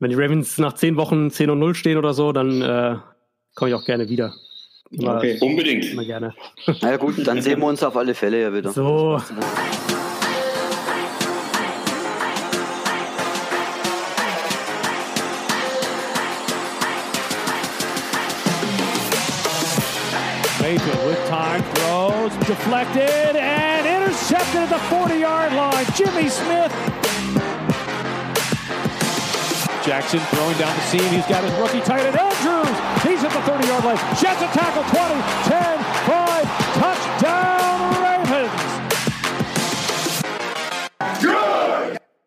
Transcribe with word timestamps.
wenn 0.00 0.10
die 0.10 0.16
Ravens 0.16 0.58
nach 0.58 0.74
zehn 0.74 0.96
Wochen 0.96 1.30
10 1.30 1.50
und 1.50 1.58
0 1.58 1.74
stehen 1.74 1.98
oder 1.98 2.14
so, 2.14 2.32
dann 2.32 2.62
äh, 2.62 2.96
komme 3.54 3.70
ich 3.70 3.74
auch 3.74 3.84
gerne 3.84 4.08
wieder. 4.08 4.34
Immer, 4.90 5.16
okay. 5.16 5.38
Unbedingt. 5.40 5.84
Immer 5.92 6.04
gerne. 6.04 6.34
Na 6.80 6.90
ja, 6.90 6.96
gut, 6.96 7.26
dann 7.26 7.42
sehen 7.42 7.60
wir 7.60 7.66
uns 7.66 7.82
auf 7.82 7.96
alle 7.96 8.14
Fälle 8.14 8.40
ja 8.40 8.54
wieder. 8.54 8.70
So. 8.70 9.20
Mayfield 20.60 21.06
with 21.06 21.28
time 21.28 21.62
throws, 21.74 22.32
deflected 22.46 23.36
and 23.36 23.86
intercepted 23.86 24.56
at 24.56 24.68
the 24.68 24.78
40 24.90 25.18
yard 25.18 25.52
line. 25.54 25.86
Jimmy 25.96 26.28
Smith. 26.28 26.72
Jackson 29.88 30.20
throwing 30.20 30.58
down 30.58 30.74
the 30.76 30.82
seam. 30.82 31.00
He's 31.14 31.24
got 31.24 31.42
his 31.42 31.54
rookie 31.54 31.80
tight 31.80 32.04
end 32.04 32.14
Andrews. 32.14 32.68
He's 33.04 33.24
at 33.24 33.32
the 33.32 33.40
30 33.40 33.68
yard 33.68 33.84
line. 33.86 33.96
Jets 34.20 34.42
a 34.42 34.48
tackle 34.52 34.84
20, 34.84 35.22
10, 35.48 35.80
5. 36.04 36.44
Touchdown 36.76 37.96
Ravens. 38.04 38.52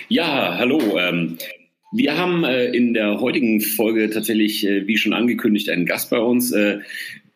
Ja, 0.09 0.57
hallo. 0.57 0.97
Ähm, 0.97 1.37
wir 1.91 2.17
haben 2.17 2.43
äh, 2.45 2.65
in 2.65 2.95
der 2.95 3.19
heutigen 3.19 3.61
Folge 3.61 4.09
tatsächlich, 4.09 4.65
äh, 4.65 4.87
wie 4.87 4.97
schon 4.97 5.13
angekündigt, 5.13 5.69
einen 5.69 5.85
Gast 5.85 6.09
bei 6.09 6.17
uns. 6.17 6.51
Äh, 6.51 6.79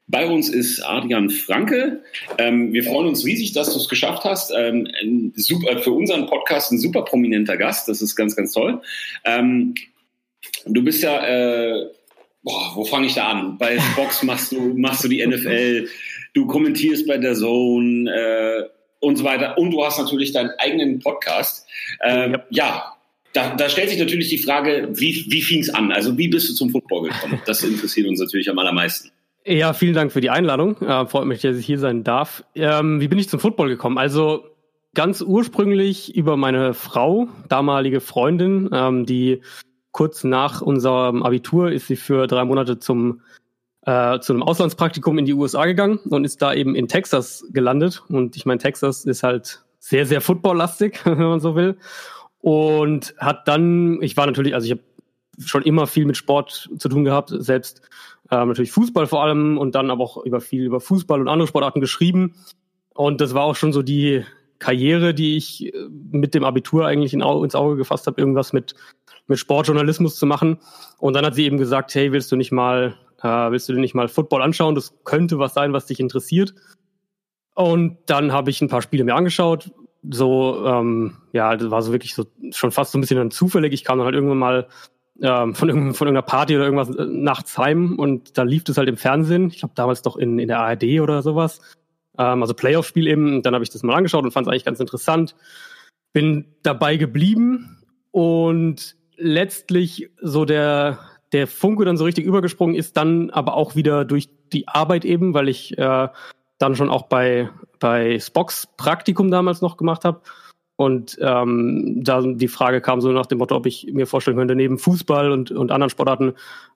bei 0.08 0.26
uns 0.26 0.50
ist 0.50 0.82
Adrian 0.82 1.30
Franke. 1.30 2.02
Ähm, 2.40 2.74
wir 2.74 2.84
freuen 2.84 3.10
uns 3.10 3.24
riesig, 3.26 3.54
dass 3.54 3.74
du 3.74 3.78
es 3.80 3.88
geschafft 3.90 4.24
hast. 4.24 4.52
Ähm, 4.58 4.88
super, 5.36 5.78
für 5.78 5.92
unseren 5.92 6.26
Podcast 6.26 6.72
ein 6.72 6.80
super 6.80 7.04
prominenter 7.04 7.58
Gast. 7.58 7.88
Das 7.88 8.02
ist 8.02 8.16
ganz, 8.16 8.36
ganz 8.36 8.54
toll. 8.54 8.82
Ähm, 9.24 9.76
du 10.66 10.84
bist 10.84 11.04
ja, 11.04 11.26
äh, 11.26 11.90
boah, 12.44 12.72
wo 12.76 12.86
fange 12.86 13.08
ich 13.08 13.16
da 13.16 13.30
an? 13.30 13.58
Bei 13.58 13.80
Fox 13.96 14.24
machst 14.24 14.52
du, 14.52 14.74
machst 14.76 15.04
du 15.04 15.08
die 15.08 15.26
NFL, 15.26 15.88
du 16.34 16.48
kommentierst 16.48 17.08
bei 17.08 17.18
der 17.18 17.36
Zone 17.36 18.10
äh, 18.10 18.64
und 19.00 19.18
so 19.18 19.24
weiter. 19.24 19.58
Und 19.58 19.72
du 19.72 19.84
hast 19.84 20.00
natürlich 20.00 20.32
deinen 20.32 20.52
eigenen 20.58 21.00
Podcast. 21.00 21.68
Ähm, 22.04 22.34
ja. 22.34 22.66
ja. 22.68 22.92
Da, 23.34 23.54
da, 23.54 23.68
stellt 23.68 23.90
sich 23.90 24.00
natürlich 24.00 24.30
die 24.30 24.38
Frage, 24.38 24.88
wie, 24.94 25.26
wie 25.28 25.42
fing 25.42 25.60
es 25.60 25.70
an? 25.70 25.92
Also 25.92 26.18
wie 26.18 26.30
bist 26.30 26.50
du 26.50 26.54
zum 26.54 26.70
Football 26.70 27.10
gekommen? 27.10 27.42
Das 27.46 27.64
interessiert 27.64 28.08
uns 28.08 28.20
natürlich 28.20 28.50
am 28.50 28.58
allermeisten. 28.58 29.12
Ja, 29.46 29.74
vielen 29.74 29.94
Dank 29.94 30.14
für 30.14 30.22
die 30.22 30.30
Einladung. 30.30 30.82
Äh, 30.82 31.06
freut 31.06 31.26
mich, 31.26 31.42
dass 31.42 31.58
ich 31.58 31.66
hier 31.66 31.78
sein 31.78 32.04
darf. 32.04 32.46
Ähm, 32.56 33.02
wie 33.02 33.10
bin 33.10 33.20
ich 33.20 33.28
zum 33.28 33.40
Football 33.42 33.68
gekommen? 33.68 33.98
Also 33.98 34.46
ganz 34.96 35.22
ursprünglich 35.22 36.16
über 36.16 36.38
meine 36.38 36.74
Frau, 36.74 37.28
damalige 37.50 38.00
Freundin, 38.00 38.70
ähm, 38.74 39.06
die 39.06 39.42
kurz 39.96 40.26
nach 40.26 40.62
unserem 40.62 41.24
Abitur 41.24 41.72
ist 41.72 41.88
sie 41.88 41.96
für 41.96 42.28
drei 42.28 42.44
Monate 42.44 42.80
zum 42.80 43.22
äh, 43.86 44.20
zu 44.20 44.34
einem 44.34 44.44
Auslandspraktikum 44.44 45.18
in 45.18 45.24
die 45.24 45.34
USA 45.34 45.66
gegangen 45.66 46.00
und 46.10 46.26
ist 46.26 46.42
da 46.42 46.54
eben 46.54 46.76
in 46.76 46.90
Texas 46.90 47.46
gelandet. 47.54 48.04
Und 48.10 48.36
ich 48.36 48.46
meine, 48.46 48.58
Texas 48.58 49.06
ist 49.06 49.24
halt 49.24 49.64
sehr, 49.80 50.06
sehr 50.06 50.20
footballlastig, 50.20 51.00
wenn 51.06 51.18
man 51.18 51.40
so 51.40 51.56
will. 51.56 51.78
Und 52.40 53.16
hat 53.20 53.48
dann, 53.48 54.02
ich 54.02 54.18
war 54.18 54.26
natürlich, 54.26 54.54
also 54.54 54.66
ich 54.66 54.72
habe 54.72 54.82
schon 55.40 55.64
immer 55.64 55.88
viel 55.88 56.06
mit 56.06 56.18
Sport 56.18 56.70
zu 56.78 56.90
tun 56.90 57.06
gehabt, 57.06 57.34
selbst 57.34 57.82
ähm, 58.32 58.50
natürlich 58.50 58.74
Fußball 58.74 59.08
vor 59.08 59.24
allem 59.24 59.58
und 59.58 59.76
dann 59.76 59.90
aber 59.90 60.04
auch 60.04 60.26
über 60.26 60.42
viel 60.42 60.66
über 60.66 60.82
Fußball 60.82 61.22
und 61.22 61.30
andere 61.30 61.48
Sportarten 61.48 61.80
geschrieben. 61.80 62.36
Und 62.94 63.22
das 63.22 63.34
war 63.34 63.44
auch 63.44 63.56
schon 63.56 63.72
so 63.72 63.82
die 63.82 64.26
Karriere, 64.60 65.14
die 65.14 65.38
ich 65.38 65.74
äh, 65.74 65.88
mit 66.12 66.34
dem 66.34 66.44
Abitur 66.44 66.86
eigentlich 66.86 67.14
in, 67.14 67.22
ins 67.22 67.56
Auge 67.56 67.78
gefasst 67.78 68.08
habe, 68.08 68.20
irgendwas 68.20 68.52
mit, 68.52 68.76
mit 69.28 69.40
Sportjournalismus 69.40 70.16
zu 70.16 70.26
machen. 70.26 70.60
Und 71.00 71.14
dann 71.14 71.26
hat 71.26 71.36
sie 71.36 71.46
eben 71.46 71.58
gesagt, 71.58 71.94
hey, 71.96 72.12
willst 72.12 72.32
du 72.32 72.36
nicht 72.36 72.52
mal, 72.52 72.96
äh, 73.22 73.28
willst 73.28 73.68
du 73.70 73.74
dir 73.74 73.80
nicht 73.80 73.96
mal 73.96 74.08
Football 74.08 74.42
anschauen? 74.42 74.76
Das 74.76 74.94
könnte 75.04 75.40
was 75.40 75.54
sein, 75.54 75.74
was 75.74 75.86
dich 75.86 76.00
interessiert. 76.00 76.54
Und 77.56 77.98
dann 78.06 78.34
habe 78.34 78.50
ich 78.50 78.62
ein 78.62 78.68
paar 78.68 78.82
Spiele 78.82 79.04
mir 79.04 79.16
angeschaut. 79.16 79.72
So, 80.10 80.66
ähm, 80.66 81.18
ja, 81.32 81.56
das 81.56 81.72
war 81.72 81.82
so 81.82 81.92
wirklich 81.92 82.14
so 82.14 82.26
schon 82.52 82.72
fast 82.72 82.92
so 82.92 82.98
ein 82.98 83.02
bisschen 83.02 83.18
dann 83.18 83.32
zufällig. 83.32 83.74
Ich 83.74 83.84
kam 83.84 83.98
dann 83.98 84.06
halt 84.06 84.16
irgendwann 84.16 84.38
mal 84.38 84.68
ähm, 85.22 85.56
von, 85.56 85.70
irgendeiner, 85.70 85.94
von 85.94 86.08
irgendeiner 86.08 86.28
Party 86.28 86.56
oder 86.56 86.66
irgendwas 86.66 86.90
äh, 86.96 87.06
nachts 87.06 87.58
heim 87.58 87.98
und 87.98 88.38
da 88.38 88.44
lief 88.44 88.66
das 88.66 88.78
halt 88.78 88.90
im 88.90 88.98
Fernsehen. 88.98 89.48
Ich 89.48 89.60
glaube 89.60 89.74
damals 89.76 90.02
doch 90.02 90.18
in, 90.18 90.38
in 90.38 90.50
der 90.50 90.60
ARD 90.60 91.00
oder 91.00 91.22
sowas. 91.22 91.62
Ähm, 92.18 92.42
also 92.42 92.54
Playoff-Spiel 92.54 93.08
eben. 93.08 93.42
Dann 93.42 93.54
habe 93.54 93.64
ich 93.64 93.70
das 93.70 93.84
mal 93.84 93.96
angeschaut 93.96 94.24
und 94.24 94.32
fand 94.32 94.48
es 94.48 94.52
eigentlich 94.52 94.66
ganz 94.66 94.80
interessant. 94.80 95.36
Bin 96.14 96.46
dabei 96.64 96.98
geblieben 96.98 97.84
und 98.12 98.96
letztlich 99.18 100.10
so 100.22 100.46
der 100.46 101.00
der 101.32 101.48
Funke 101.48 101.84
dann 101.86 101.98
so 101.98 102.06
richtig 102.06 102.26
übergesprungen 102.26 102.76
ist, 102.76 102.96
dann 102.98 103.30
aber 103.32 103.56
auch 103.56 103.76
wieder 103.76 104.06
durch 104.06 104.30
die 104.54 104.68
Arbeit 104.68 105.04
eben, 105.04 105.34
weil 105.34 105.50
ich 105.50 105.78
äh, 105.78 106.08
dann 106.60 106.76
schon 106.76 106.90
auch 106.90 107.04
bei 107.04 107.50
bei 107.80 108.20
Spox 108.20 108.68
Praktikum 108.78 109.32
damals 109.32 109.62
noch 109.62 109.78
gemacht 109.78 110.06
habe 110.06 110.22
und 110.78 111.18
ähm, 111.22 112.04
da 112.04 112.22
die 112.22 112.48
Frage 112.48 112.82
kam 112.82 113.00
so 113.00 113.12
nach 113.12 113.28
dem 113.28 113.38
Motto, 113.38 113.56
ob 113.56 113.66
ich 113.66 113.88
mir 113.94 114.08
vorstellen 114.08 114.38
könnte, 114.38 114.56
neben 114.56 114.78
Fußball 114.78 115.32
und, 115.32 115.52
und 115.52 115.72
anderen 115.72 115.90
Sportarten 115.90 116.34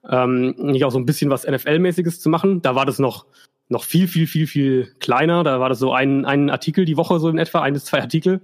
ähm, 0.10 0.56
nicht 0.58 0.86
auch 0.86 0.92
so 0.92 1.00
ein 1.00 1.06
bisschen 1.06 1.30
was 1.30 1.46
NFL-mäßiges 1.46 2.22
zu 2.22 2.30
machen. 2.30 2.62
Da 2.62 2.76
war 2.76 2.86
das 2.86 3.00
noch 3.00 3.26
noch 3.68 3.84
viel, 3.84 4.08
viel, 4.08 4.26
viel, 4.26 4.48
viel 4.48 4.96
kleiner. 5.00 5.44
Da 5.44 5.60
war 5.60 5.70
das 5.70 5.80
so 5.80 5.94
ein, 5.94 6.26
ein 6.26 6.50
Artikel 6.50 6.86
die 6.86 6.98
Woche, 6.98 7.20
so 7.20 7.30
in 7.30 7.38
etwa, 7.38 7.62
ein 7.62 7.74
bis 7.74 7.86
zwei 7.86 8.02
Artikel. 8.02 8.42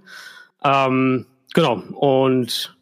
Ähm, 0.62 1.26
genau. 1.52 1.82
Und 1.94 2.75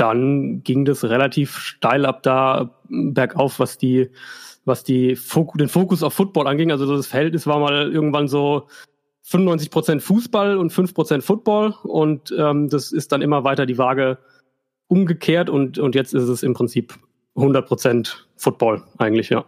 dann 0.00 0.62
ging 0.62 0.84
das 0.84 1.04
relativ 1.04 1.56
steil 1.56 2.06
ab 2.06 2.22
da 2.22 2.74
bergauf, 2.88 3.58
was 3.58 3.78
die, 3.78 4.10
was 4.64 4.84
die 4.84 5.16
Fok 5.16 5.56
den 5.58 5.68
Fokus 5.68 6.02
auf 6.02 6.14
Football 6.14 6.46
anging. 6.46 6.70
Also 6.70 6.96
das 6.96 7.06
Verhältnis 7.06 7.46
war 7.46 7.58
mal 7.58 7.92
irgendwann 7.92 8.28
so 8.28 8.68
95 9.22 9.70
Prozent 9.70 10.02
Fußball 10.02 10.56
und 10.56 10.70
5 10.70 10.94
Prozent 10.94 11.24
Football 11.24 11.74
und 11.82 12.34
ähm, 12.36 12.68
das 12.68 12.92
ist 12.92 13.12
dann 13.12 13.22
immer 13.22 13.44
weiter 13.44 13.66
die 13.66 13.78
Waage 13.78 14.18
umgekehrt 14.86 15.50
und, 15.50 15.78
und 15.78 15.94
jetzt 15.94 16.14
ist 16.14 16.28
es 16.28 16.42
im 16.42 16.54
Prinzip 16.54 16.94
100 17.36 17.66
Prozent 17.66 18.26
Football 18.36 18.82
eigentlich, 18.96 19.28
ja. 19.28 19.44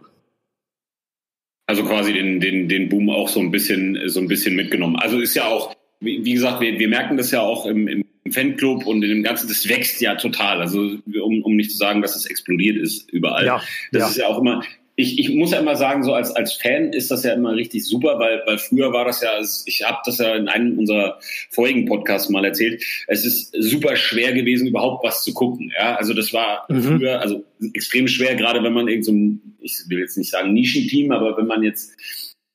Also 1.65 1.83
quasi 1.83 2.13
den, 2.13 2.39
den, 2.39 2.67
den 2.67 2.89
Boom 2.89 3.09
auch 3.09 3.27
so 3.27 3.39
ein 3.39 3.49
bisschen, 3.49 3.97
so 4.07 4.19
ein 4.19 4.27
bisschen 4.27 4.55
mitgenommen. 4.55 4.97
Also 4.97 5.19
ist 5.19 5.35
ja 5.35 5.45
auch, 5.45 5.73
wie, 6.01 6.25
wie 6.25 6.33
gesagt, 6.33 6.61
wir, 6.61 6.77
wir 6.77 6.87
merken 6.87 7.17
das 7.17 7.31
ja 7.31 7.41
auch 7.41 7.65
im, 7.65 7.87
im 7.87 8.03
Fanclub 8.29 8.85
und 8.85 9.03
in 9.03 9.09
dem 9.09 9.23
Ganzen, 9.23 9.47
das 9.47 9.67
wächst 9.69 10.01
ja 10.01 10.15
total. 10.15 10.61
Also 10.61 10.97
um, 11.23 11.43
um 11.43 11.55
nicht 11.55 11.71
zu 11.71 11.77
sagen, 11.77 12.01
dass 12.01 12.15
es 12.15 12.25
explodiert 12.25 12.77
ist 12.77 13.09
überall. 13.11 13.45
Ja, 13.45 13.61
das 13.91 14.01
ja. 14.01 14.07
ist 14.07 14.17
ja 14.17 14.27
auch 14.27 14.39
immer, 14.39 14.63
ich, 14.95 15.19
ich 15.19 15.29
muss 15.29 15.51
ja 15.51 15.59
immer 15.59 15.75
sagen, 15.75 16.03
so 16.03 16.13
als, 16.13 16.31
als 16.31 16.53
Fan 16.53 16.93
ist 16.93 17.11
das 17.11 17.23
ja 17.23 17.33
immer 17.33 17.53
richtig 17.53 17.85
super, 17.85 18.19
weil, 18.19 18.41
weil 18.45 18.57
früher 18.57 18.93
war 18.93 19.05
das 19.05 19.21
ja, 19.21 19.31
ich 19.65 19.83
habe 19.83 19.99
das 20.05 20.17
ja 20.17 20.35
in 20.35 20.47
einem 20.47 20.77
unserer 20.77 21.19
vorigen 21.49 21.85
Podcasts 21.85 22.29
mal 22.29 22.45
erzählt, 22.45 22.83
es 23.07 23.25
ist 23.25 23.55
super 23.57 23.95
schwer 23.95 24.33
gewesen, 24.33 24.67
überhaupt 24.67 25.03
was 25.03 25.23
zu 25.23 25.33
gucken. 25.33 25.71
Ja, 25.77 25.95
also 25.95 26.13
das 26.13 26.33
war 26.33 26.65
mhm. 26.69 26.83
früher, 26.83 27.21
also 27.21 27.43
extrem 27.73 28.07
schwer, 28.07 28.35
gerade 28.35 28.63
wenn 28.63 28.73
man 28.73 28.87
irgend 28.87 29.05
so 29.05 29.11
ein, 29.11 29.55
ich 29.61 29.77
will 29.87 29.99
jetzt 29.99 30.17
nicht 30.17 30.29
sagen 30.29 30.53
Nischenteam, 30.53 31.11
aber 31.11 31.37
wenn 31.37 31.47
man 31.47 31.63
jetzt 31.63 31.93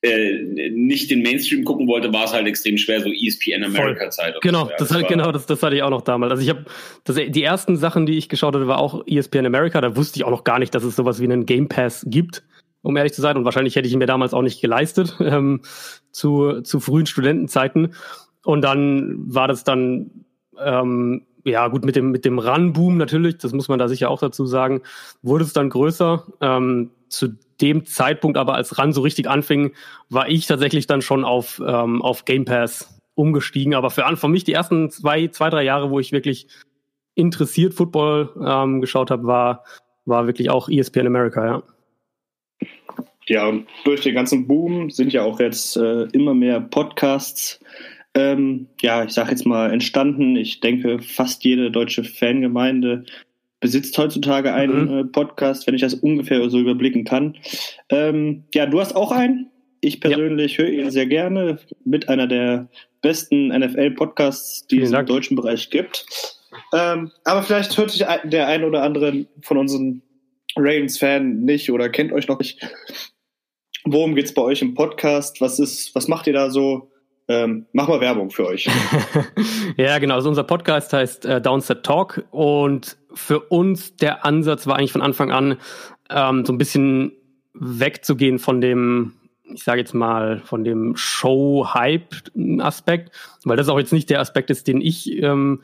äh, 0.02 0.70
nicht 0.70 1.10
den 1.10 1.22
Mainstream 1.22 1.64
gucken 1.64 1.88
wollte, 1.88 2.12
war 2.12 2.24
es 2.24 2.32
halt 2.32 2.46
extrem 2.46 2.76
schwer, 2.76 3.00
so 3.00 3.10
ESPN 3.10 3.64
America 3.64 4.10
Zeit. 4.10 4.34
Genau, 4.42 4.64
so. 4.64 4.70
ja, 4.70 4.76
das, 4.78 4.88
das 4.88 5.08
genau, 5.08 5.32
das, 5.32 5.46
das 5.46 5.62
hatte 5.62 5.74
ich 5.74 5.82
auch 5.82 5.90
noch 5.90 6.02
damals. 6.02 6.32
Also 6.32 6.42
ich 6.42 6.50
habe 6.50 6.66
die 7.30 7.42
ersten 7.42 7.76
Sachen, 7.76 8.06
die 8.06 8.18
ich 8.18 8.28
geschaut 8.28 8.54
hatte, 8.54 8.68
war 8.68 8.78
auch 8.78 9.06
ESPN 9.06 9.46
America. 9.46 9.80
Da 9.80 9.96
wusste 9.96 10.18
ich 10.18 10.24
auch 10.24 10.30
noch 10.30 10.44
gar 10.44 10.58
nicht, 10.58 10.74
dass 10.74 10.84
es 10.84 10.96
sowas 10.96 11.20
wie 11.20 11.24
einen 11.24 11.46
Game 11.46 11.68
Pass 11.68 12.04
gibt, 12.08 12.44
um 12.82 12.96
ehrlich 12.96 13.14
zu 13.14 13.22
sein. 13.22 13.36
Und 13.36 13.44
wahrscheinlich 13.44 13.74
hätte 13.74 13.88
ich 13.88 13.92
ihn 13.94 13.98
mir 13.98 14.06
damals 14.06 14.34
auch 14.34 14.42
nicht 14.42 14.60
geleistet 14.60 15.16
ähm, 15.20 15.62
zu 16.12 16.60
zu 16.60 16.78
frühen 16.78 17.06
Studentenzeiten. 17.06 17.94
Und 18.44 18.62
dann 18.62 19.14
war 19.34 19.48
das 19.48 19.64
dann 19.64 20.10
ähm, 20.62 21.22
ja 21.44 21.68
gut 21.68 21.84
mit 21.84 21.96
dem 21.96 22.10
mit 22.10 22.24
dem 22.24 22.38
Run-Boom 22.38 22.98
natürlich, 22.98 23.38
das 23.38 23.52
muss 23.52 23.68
man 23.68 23.78
da 23.78 23.88
sicher 23.88 24.10
auch 24.10 24.20
dazu 24.20 24.46
sagen, 24.46 24.82
wurde 25.22 25.44
es 25.44 25.54
dann 25.54 25.70
größer. 25.70 26.26
Ähm, 26.42 26.90
zu 27.08 27.28
dem 27.60 27.84
Zeitpunkt 27.84 28.36
aber, 28.36 28.54
als 28.54 28.78
RAN 28.78 28.92
so 28.92 29.00
richtig 29.00 29.28
anfing, 29.28 29.72
war 30.08 30.28
ich 30.28 30.46
tatsächlich 30.46 30.86
dann 30.86 31.02
schon 31.02 31.24
auf, 31.24 31.62
ähm, 31.66 32.02
auf 32.02 32.24
Game 32.24 32.44
Pass 32.44 33.00
umgestiegen. 33.14 33.74
Aber 33.74 33.90
für, 33.90 34.04
für 34.16 34.28
mich 34.28 34.44
die 34.44 34.52
ersten 34.52 34.90
zwei, 34.90 35.28
zwei, 35.28 35.50
drei 35.50 35.64
Jahre, 35.64 35.90
wo 35.90 35.98
ich 35.98 36.12
wirklich 36.12 36.48
interessiert 37.14 37.74
Football 37.74 38.30
ähm, 38.44 38.80
geschaut 38.80 39.10
habe, 39.10 39.24
war, 39.24 39.64
war 40.04 40.26
wirklich 40.26 40.50
auch 40.50 40.68
ESPN 40.68 41.06
America, 41.06 41.44
ja. 41.44 41.62
Ja, 43.28 43.48
und 43.48 43.66
durch 43.84 44.02
den 44.02 44.14
ganzen 44.14 44.46
Boom 44.46 44.90
sind 44.90 45.12
ja 45.12 45.24
auch 45.24 45.40
jetzt 45.40 45.76
äh, 45.76 46.04
immer 46.12 46.32
mehr 46.32 46.60
Podcasts, 46.60 47.58
ähm, 48.14 48.68
ja, 48.80 49.04
ich 49.04 49.12
sag 49.12 49.30
jetzt 49.30 49.46
mal, 49.46 49.72
entstanden. 49.72 50.36
Ich 50.36 50.60
denke, 50.60 51.00
fast 51.00 51.44
jede 51.44 51.70
deutsche 51.70 52.04
Fangemeinde 52.04 53.04
besitzt 53.60 53.96
heutzutage 53.98 54.52
einen 54.52 54.84
mhm. 54.84 54.98
äh, 54.98 55.04
Podcast, 55.04 55.66
wenn 55.66 55.74
ich 55.74 55.80
das 55.80 55.94
ungefähr 55.94 56.48
so 56.50 56.58
überblicken 56.58 57.04
kann. 57.04 57.36
Ähm, 57.88 58.44
ja, 58.54 58.66
du 58.66 58.80
hast 58.80 58.94
auch 58.94 59.12
einen. 59.12 59.50
Ich 59.80 60.00
persönlich 60.00 60.56
ja. 60.56 60.64
höre 60.64 60.70
ihn 60.70 60.90
sehr 60.90 61.06
gerne. 61.06 61.58
Mit 61.84 62.08
einer 62.08 62.26
der 62.26 62.68
besten 63.02 63.48
NFL-Podcasts, 63.48 64.66
die 64.66 64.80
es 64.80 64.92
im 64.92 65.06
deutschen 65.06 65.36
Bereich 65.36 65.70
gibt. 65.70 66.06
Ähm, 66.72 67.10
aber 67.24 67.42
vielleicht 67.42 67.76
hört 67.76 67.90
sich 67.90 68.04
der 68.24 68.48
ein 68.48 68.64
oder 68.64 68.82
andere 68.82 69.26
von 69.42 69.58
unseren 69.58 70.02
Ravens-Fan 70.56 71.40
nicht 71.44 71.70
oder 71.70 71.88
kennt 71.88 72.12
euch 72.12 72.28
noch 72.28 72.38
nicht. 72.38 72.66
Worum 73.84 74.14
geht's 74.14 74.34
bei 74.34 74.42
euch 74.42 74.62
im 74.62 74.74
Podcast? 74.74 75.40
Was 75.40 75.58
ist, 75.58 75.94
was 75.94 76.08
macht 76.08 76.26
ihr 76.26 76.32
da 76.32 76.50
so? 76.50 76.90
Ähm, 77.28 77.66
mach 77.72 77.88
mal 77.88 78.00
Werbung 78.00 78.30
für 78.30 78.46
euch. 78.46 78.70
ja, 79.76 79.98
genau. 79.98 80.14
Also 80.14 80.28
unser 80.28 80.44
Podcast 80.44 80.92
heißt 80.92 81.26
äh, 81.26 81.40
Downset 81.40 81.82
Talk 81.82 82.24
und 82.30 82.96
für 83.14 83.40
uns 83.40 83.96
der 83.96 84.24
Ansatz 84.24 84.68
war 84.68 84.76
eigentlich 84.76 84.92
von 84.92 85.02
Anfang 85.02 85.32
an 85.32 85.56
ähm, 86.08 86.44
so 86.44 86.52
ein 86.52 86.58
bisschen 86.58 87.10
wegzugehen 87.54 88.38
von 88.38 88.60
dem, 88.60 89.14
ich 89.52 89.64
sage 89.64 89.80
jetzt 89.80 89.94
mal, 89.94 90.40
von 90.44 90.62
dem 90.62 90.94
Show-Hype-Aspekt, 90.94 93.10
weil 93.44 93.56
das 93.56 93.68
auch 93.68 93.78
jetzt 93.78 93.92
nicht 93.92 94.08
der 94.10 94.20
Aspekt 94.20 94.50
ist, 94.50 94.68
den 94.68 94.80
ich, 94.80 95.20
ähm, 95.20 95.62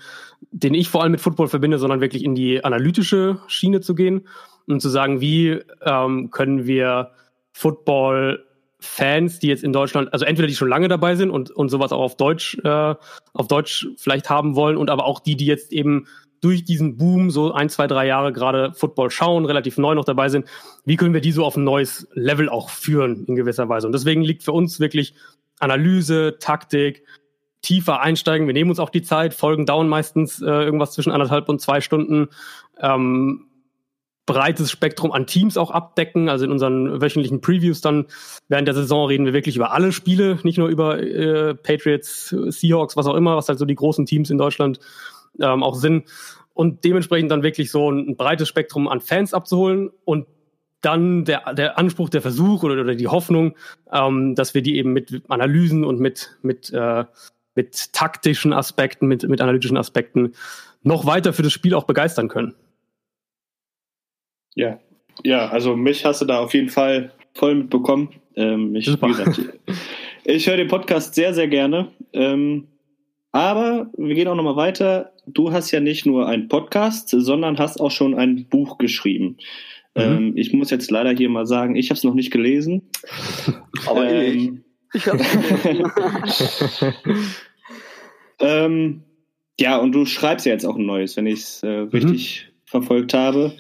den 0.51 0.75
ich 0.75 0.89
vor 0.89 1.03
allem 1.03 1.13
mit 1.13 1.21
Football 1.21 1.47
verbinde, 1.47 1.79
sondern 1.79 2.01
wirklich 2.01 2.25
in 2.25 2.35
die 2.35 2.65
analytische 2.65 3.39
Schiene 3.47 3.81
zu 3.81 3.95
gehen 3.95 4.27
und 4.67 4.81
zu 4.81 4.89
sagen, 4.89 5.21
wie 5.21 5.61
ähm, 5.85 6.31
können 6.31 6.67
wir 6.67 7.13
Football 7.53 8.45
Fans, 8.83 9.39
die 9.39 9.49
jetzt 9.49 9.65
in 9.65 9.73
Deutschland, 9.73 10.13
also 10.13 10.25
entweder 10.25 10.49
die 10.49 10.55
schon 10.55 10.69
lange 10.69 10.89
dabei 10.89 11.17
sind 11.17 11.31
und, 11.31 11.51
und 11.51 11.69
sowas 11.69 11.93
auch 11.93 12.01
auf 12.01 12.17
Deutsch, 12.17 12.59
äh, 12.65 12.95
auf 13.33 13.49
Deutsch 13.49 13.89
vielleicht 13.97 14.29
haben 14.29 14.57
wollen 14.57 14.77
und 14.77 14.91
aber 14.91 15.07
auch 15.07 15.21
die, 15.21 15.37
die 15.37 15.47
jetzt 15.47 15.73
eben 15.73 16.07
durch 16.41 16.65
diesen 16.65 16.97
Boom 16.97 17.31
so 17.31 17.53
ein, 17.53 17.69
zwei, 17.69 17.87
drei 17.87 18.07
Jahre 18.07 18.33
gerade 18.33 18.73
Football 18.75 19.11
schauen, 19.11 19.45
relativ 19.45 19.79
neu 19.79 19.95
noch 19.95 20.05
dabei 20.05 20.29
sind, 20.29 20.47
wie 20.85 20.97
können 20.97 21.15
wir 21.15 21.21
die 21.21 21.33
so 21.33 21.45
auf 21.45 21.57
ein 21.57 21.65
neues 21.65 22.09
Level 22.15 22.49
auch 22.49 22.69
führen 22.69 23.25
in 23.27 23.37
gewisser 23.37 23.69
Weise? 23.69 23.87
Und 23.87 23.93
deswegen 23.93 24.23
liegt 24.23 24.43
für 24.43 24.53
uns 24.53 24.81
wirklich 24.81 25.15
Analyse, 25.61 26.39
Taktik, 26.41 27.05
tiefer 27.63 28.01
einsteigen. 28.01 28.49
Wir 28.49 28.55
nehmen 28.55 28.71
uns 28.71 28.81
auch 28.81 28.91
die 28.91 29.03
Zeit, 29.03 29.35
Folgen 29.35 29.67
dauern 29.67 29.89
meistens 29.89 30.43
äh, 30.43 30.47
irgendwas 30.47 30.93
zwischen 30.93 31.13
anderthalb 31.13 31.49
und 31.49 31.61
zwei 31.61 31.81
Stunden. 31.81 32.29
Ähm, 32.81 33.47
breites 34.27 34.71
Spektrum 34.71 35.13
an 35.13 35.27
Teams 35.27 35.57
auch 35.57 35.71
abdecken. 35.71 36.29
Also 36.29 36.45
in 36.45 36.53
unseren 36.53 37.01
wöchentlichen 37.01 37.41
Previews 37.41 37.81
dann 37.81 38.07
während 38.49 38.69
der 38.69 38.75
Saison 38.75 39.07
reden 39.07 39.27
wir 39.27 39.33
wirklich 39.33 39.57
über 39.57 39.73
alle 39.73 39.93
Spiele, 39.93 40.39
nicht 40.43 40.59
nur 40.59 40.69
über 40.69 41.03
äh, 41.03 41.55
Patriots, 41.55 42.29
Seahawks, 42.49 42.97
was 42.97 43.07
auch 43.07 43.15
immer, 43.15 43.37
was 43.37 43.49
halt 43.49 43.59
so 43.59 43.65
die 43.65 43.75
großen 43.75 44.07
Teams 44.07 44.31
in 44.31 44.39
Deutschland 44.39 44.79
ähm, 45.41 45.63
auch 45.63 45.75
sind. 45.75 46.05
Und 46.55 46.85
dementsprechend 46.85 47.31
dann 47.31 47.43
wirklich 47.43 47.71
so 47.71 47.91
ein, 47.91 48.11
ein 48.11 48.17
breites 48.17 48.49
Spektrum 48.49 48.87
an 48.87 49.01
Fans 49.01 49.33
abzuholen 49.35 49.91
und 50.05 50.27
dann 50.83 51.25
der, 51.25 51.55
der 51.55 51.79
Anspruch, 51.79 52.11
der 52.11 52.23
Versuch 52.23 52.63
oder, 52.63 52.81
oder 52.81 52.95
die 52.95 53.09
Hoffnung, 53.09 53.55
ähm, 53.91 54.35
dass 54.35 54.53
wir 54.53 54.63
die 54.63 54.77
eben 54.77 54.93
mit 54.93 55.23
Analysen 55.29 55.85
und 55.85 56.01
mit, 56.01 56.37
mit, 56.43 56.71
äh, 56.73 57.05
mit 57.55 57.93
taktischen 57.93 58.53
Aspekten, 58.53 59.07
mit, 59.07 59.27
mit 59.29 59.41
analytischen 59.41 59.77
Aspekten 59.77 60.35
noch 60.83 61.07
weiter 61.07 61.33
für 61.33 61.43
das 61.43 61.53
Spiel 61.53 61.75
auch 61.75 61.85
begeistern 61.85 62.29
können. 62.29 62.55
Ja, 64.55 64.79
ja, 65.25 65.49
also 65.49 65.77
mich 65.77 66.05
hast 66.05 66.23
du 66.23 66.25
da 66.25 66.41
auf 66.41 66.55
jeden 66.55 66.69
Fall 66.69 67.13
voll 67.35 67.55
mitbekommen. 67.55 68.09
Ähm, 68.37 68.75
ich. 68.75 68.87
Gesagt, 68.87 69.41
ich 70.25 70.47
höre 70.47 70.57
den 70.57 70.69
Podcast 70.69 71.15
sehr, 71.15 71.35
sehr 71.35 71.49
gerne. 71.49 71.89
Ähm, 72.13 72.69
aber 73.31 73.91
wir 73.97 74.15
gehen 74.15 74.29
auch 74.29 74.35
nochmal 74.35 74.57
weiter. 74.57 75.13
Du 75.27 75.53
hast 75.53 75.71
ja 75.71 75.81
nicht 75.81 76.07
nur 76.07 76.29
einen 76.29 76.49
Podcast, 76.49 77.09
sondern 77.11 77.59
hast 77.59 77.81
auch 77.81 77.91
schon 77.91 78.15
ein 78.15 78.47
Buch 78.49 78.79
geschrieben. 78.79 79.37
Mhm. 79.95 80.03
Ähm, 80.03 80.33
ich 80.37 80.53
muss 80.53 80.71
jetzt 80.71 80.91
leider 80.91 81.11
hier 81.11 81.29
mal 81.29 81.47
sagen, 81.47 81.77
ich 81.77 81.91
habe 81.91 81.99
es 81.99 82.05
noch 82.05 82.15
nicht 82.15 82.31
gelesen. 82.31 82.83
Aber 83.87 84.09
ähm, 84.09 84.37
ich. 84.39 84.63
Ich 84.95 85.07
habe 85.07 85.25
ähm, 88.41 89.03
Ja, 89.59 89.79
und 89.79 89.93
du 89.93 90.05
schreibst 90.05 90.45
ja 90.45 90.53
jetzt 90.53 90.67
auch 90.67 90.77
ein 90.77 90.85
neues, 90.85 91.17
wenn 91.17 91.27
ich 91.27 91.41
es 91.41 91.63
äh, 91.63 91.69
richtig 91.69 92.47
mhm. 92.47 92.53
verfolgt 92.67 93.15
habe. 93.15 93.55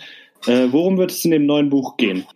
Äh, 0.46 0.68
worum 0.70 0.98
wird 0.98 1.10
es 1.10 1.24
in 1.24 1.30
dem 1.30 1.46
neuen 1.46 1.70
Buch 1.70 1.96
gehen? 1.96 2.26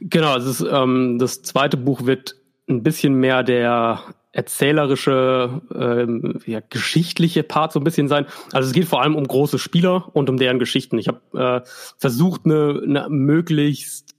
Genau, 0.00 0.36
ist, 0.36 0.64
ähm, 0.68 1.18
das 1.18 1.42
zweite 1.42 1.76
Buch 1.76 2.06
wird 2.06 2.36
ein 2.68 2.82
bisschen 2.82 3.14
mehr 3.14 3.42
der 3.42 4.02
erzählerische, 4.32 5.62
ähm, 5.74 6.40
ja, 6.44 6.60
geschichtliche 6.60 7.42
Part 7.42 7.72
so 7.72 7.80
ein 7.80 7.84
bisschen 7.84 8.08
sein. 8.08 8.26
Also 8.52 8.68
es 8.68 8.74
geht 8.74 8.84
vor 8.84 9.02
allem 9.02 9.16
um 9.16 9.26
große 9.26 9.58
Spieler 9.58 10.10
und 10.14 10.28
um 10.28 10.36
deren 10.36 10.58
Geschichten. 10.58 10.98
Ich 10.98 11.08
habe 11.08 11.64
äh, 11.64 11.68
versucht, 11.98 12.42
eine, 12.44 12.82
eine 12.84 13.08
möglichst 13.08 14.14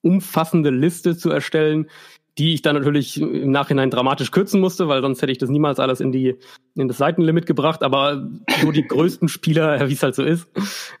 umfassende 0.00 0.70
Liste 0.70 1.18
zu 1.18 1.30
erstellen, 1.30 1.90
die 2.38 2.54
ich 2.54 2.62
dann 2.62 2.76
natürlich 2.76 3.20
im 3.20 3.50
Nachhinein 3.50 3.90
dramatisch 3.90 4.30
kürzen 4.30 4.60
musste, 4.60 4.86
weil 4.88 5.02
sonst 5.02 5.20
hätte 5.20 5.32
ich 5.32 5.38
das 5.38 5.50
niemals 5.50 5.80
alles 5.80 6.00
in 6.00 6.12
die 6.12 6.36
in 6.76 6.86
das 6.86 6.98
Seitenlimit 6.98 7.46
gebracht. 7.46 7.82
Aber 7.82 8.28
so 8.62 8.70
die 8.70 8.86
größten 8.86 9.28
Spieler, 9.28 9.80
wie 9.88 9.94
es 9.94 10.02
halt 10.02 10.14
so 10.14 10.22
ist, 10.22 10.48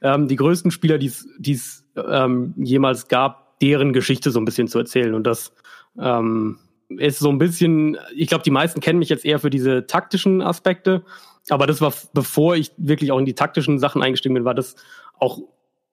ähm, 0.02 0.26
die 0.26 0.36
größten 0.36 0.70
Spieler, 0.70 0.98
die 0.98 1.06
es 1.52 1.84
ähm, 1.96 2.54
jemals 2.56 3.08
gab, 3.08 3.58
deren 3.60 3.92
Geschichte 3.92 4.30
so 4.30 4.40
ein 4.40 4.44
bisschen 4.44 4.68
zu 4.68 4.78
erzählen. 4.78 5.14
Und 5.14 5.24
das 5.24 5.52
ähm, 5.98 6.58
ist 6.88 7.20
so 7.20 7.28
ein 7.28 7.38
bisschen, 7.38 7.96
ich 8.14 8.28
glaube, 8.28 8.44
die 8.44 8.50
meisten 8.50 8.80
kennen 8.80 8.98
mich 8.98 9.08
jetzt 9.08 9.24
eher 9.24 9.38
für 9.38 9.50
diese 9.50 9.86
taktischen 9.86 10.42
Aspekte. 10.42 11.04
Aber 11.50 11.66
das 11.66 11.80
war, 11.80 11.92
bevor 12.12 12.56
ich 12.56 12.72
wirklich 12.76 13.12
auch 13.12 13.18
in 13.18 13.26
die 13.26 13.34
taktischen 13.34 13.78
Sachen 13.78 14.02
eingestiegen 14.02 14.34
bin, 14.34 14.44
war 14.44 14.54
das 14.54 14.74
auch 15.18 15.38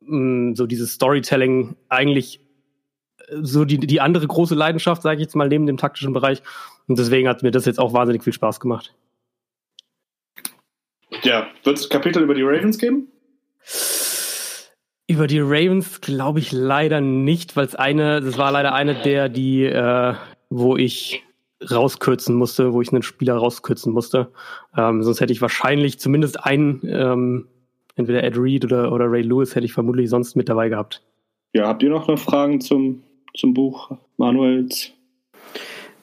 mh, 0.02 0.52
mm, 0.52 0.56
so 0.56 0.66
dieses 0.66 0.94
Storytelling 0.94 1.76
eigentlich 1.90 2.40
so 3.42 3.66
die, 3.66 3.78
die 3.78 4.02
andere 4.02 4.28
große 4.28 4.56
Leidenschaft, 4.56 5.02
sage 5.02 5.18
ich 5.18 5.22
jetzt 5.22 5.36
mal, 5.36 5.48
neben 5.48 5.66
dem 5.66 5.78
taktischen 5.78 6.14
Bereich. 6.14 6.42
Und 6.88 7.00
deswegen 7.00 7.28
hat 7.28 7.44
mir 7.44 7.52
das 7.52 7.66
jetzt 7.66 7.80
auch 7.80 7.94
wahnsinnig 7.94 8.24
viel 8.24 8.34
Spaß 8.34 8.60
gemacht. 8.60 8.94
Ja, 11.24 11.48
wird 11.64 11.78
es 11.78 11.90
Kapitel 11.90 12.24
über 12.24 12.36
die 12.36 12.44
Ravens 12.44 12.78
geben? 12.78 13.08
Über 15.08 15.28
die 15.28 15.40
Ravens 15.40 16.02
glaube 16.02 16.40
ich 16.40 16.52
leider 16.52 17.00
nicht, 17.00 17.56
weil 17.56 17.66
es 17.66 17.76
eine, 17.76 18.22
das 18.22 18.38
war 18.38 18.52
leider 18.52 18.74
eine 18.74 18.96
der, 18.96 19.30
die, 19.30 19.64
äh, 19.64 20.16
wo 20.50 20.78
ich 20.78 21.24
rauskürzen 21.72 22.36
musste, 22.36 22.74
wo 22.74 22.82
ich 22.82 22.92
einen 22.92 23.04
Spieler 23.04 23.36
rauskürzen 23.36 23.94
musste. 23.94 24.32
Ähm, 24.76 25.04
sonst 25.04 25.22
hätte 25.22 25.34
ich 25.34 25.42
wahrscheinlich 25.42 26.00
zumindest 26.00 26.44
einen, 26.44 26.82
ähm, 26.86 27.48
entweder 27.96 28.24
Ed 28.24 28.38
Reed 28.38 28.66
oder, 28.66 28.92
oder 28.92 29.10
Ray 29.10 29.22
Lewis 29.22 29.56
hätte 29.56 29.66
ich 29.66 29.74
vermutlich 29.74 30.10
sonst 30.10 30.36
mit 30.36 30.50
dabei 30.50 30.70
gehabt. 30.70 31.02
Ja, 31.54 31.68
habt 31.68 31.84
ihr 31.84 31.90
noch 31.90 32.20
Fragen 32.20 32.60
zum 32.60 33.04
zum 33.38 33.54
Buch 33.54 33.92
Manuels? 34.18 34.92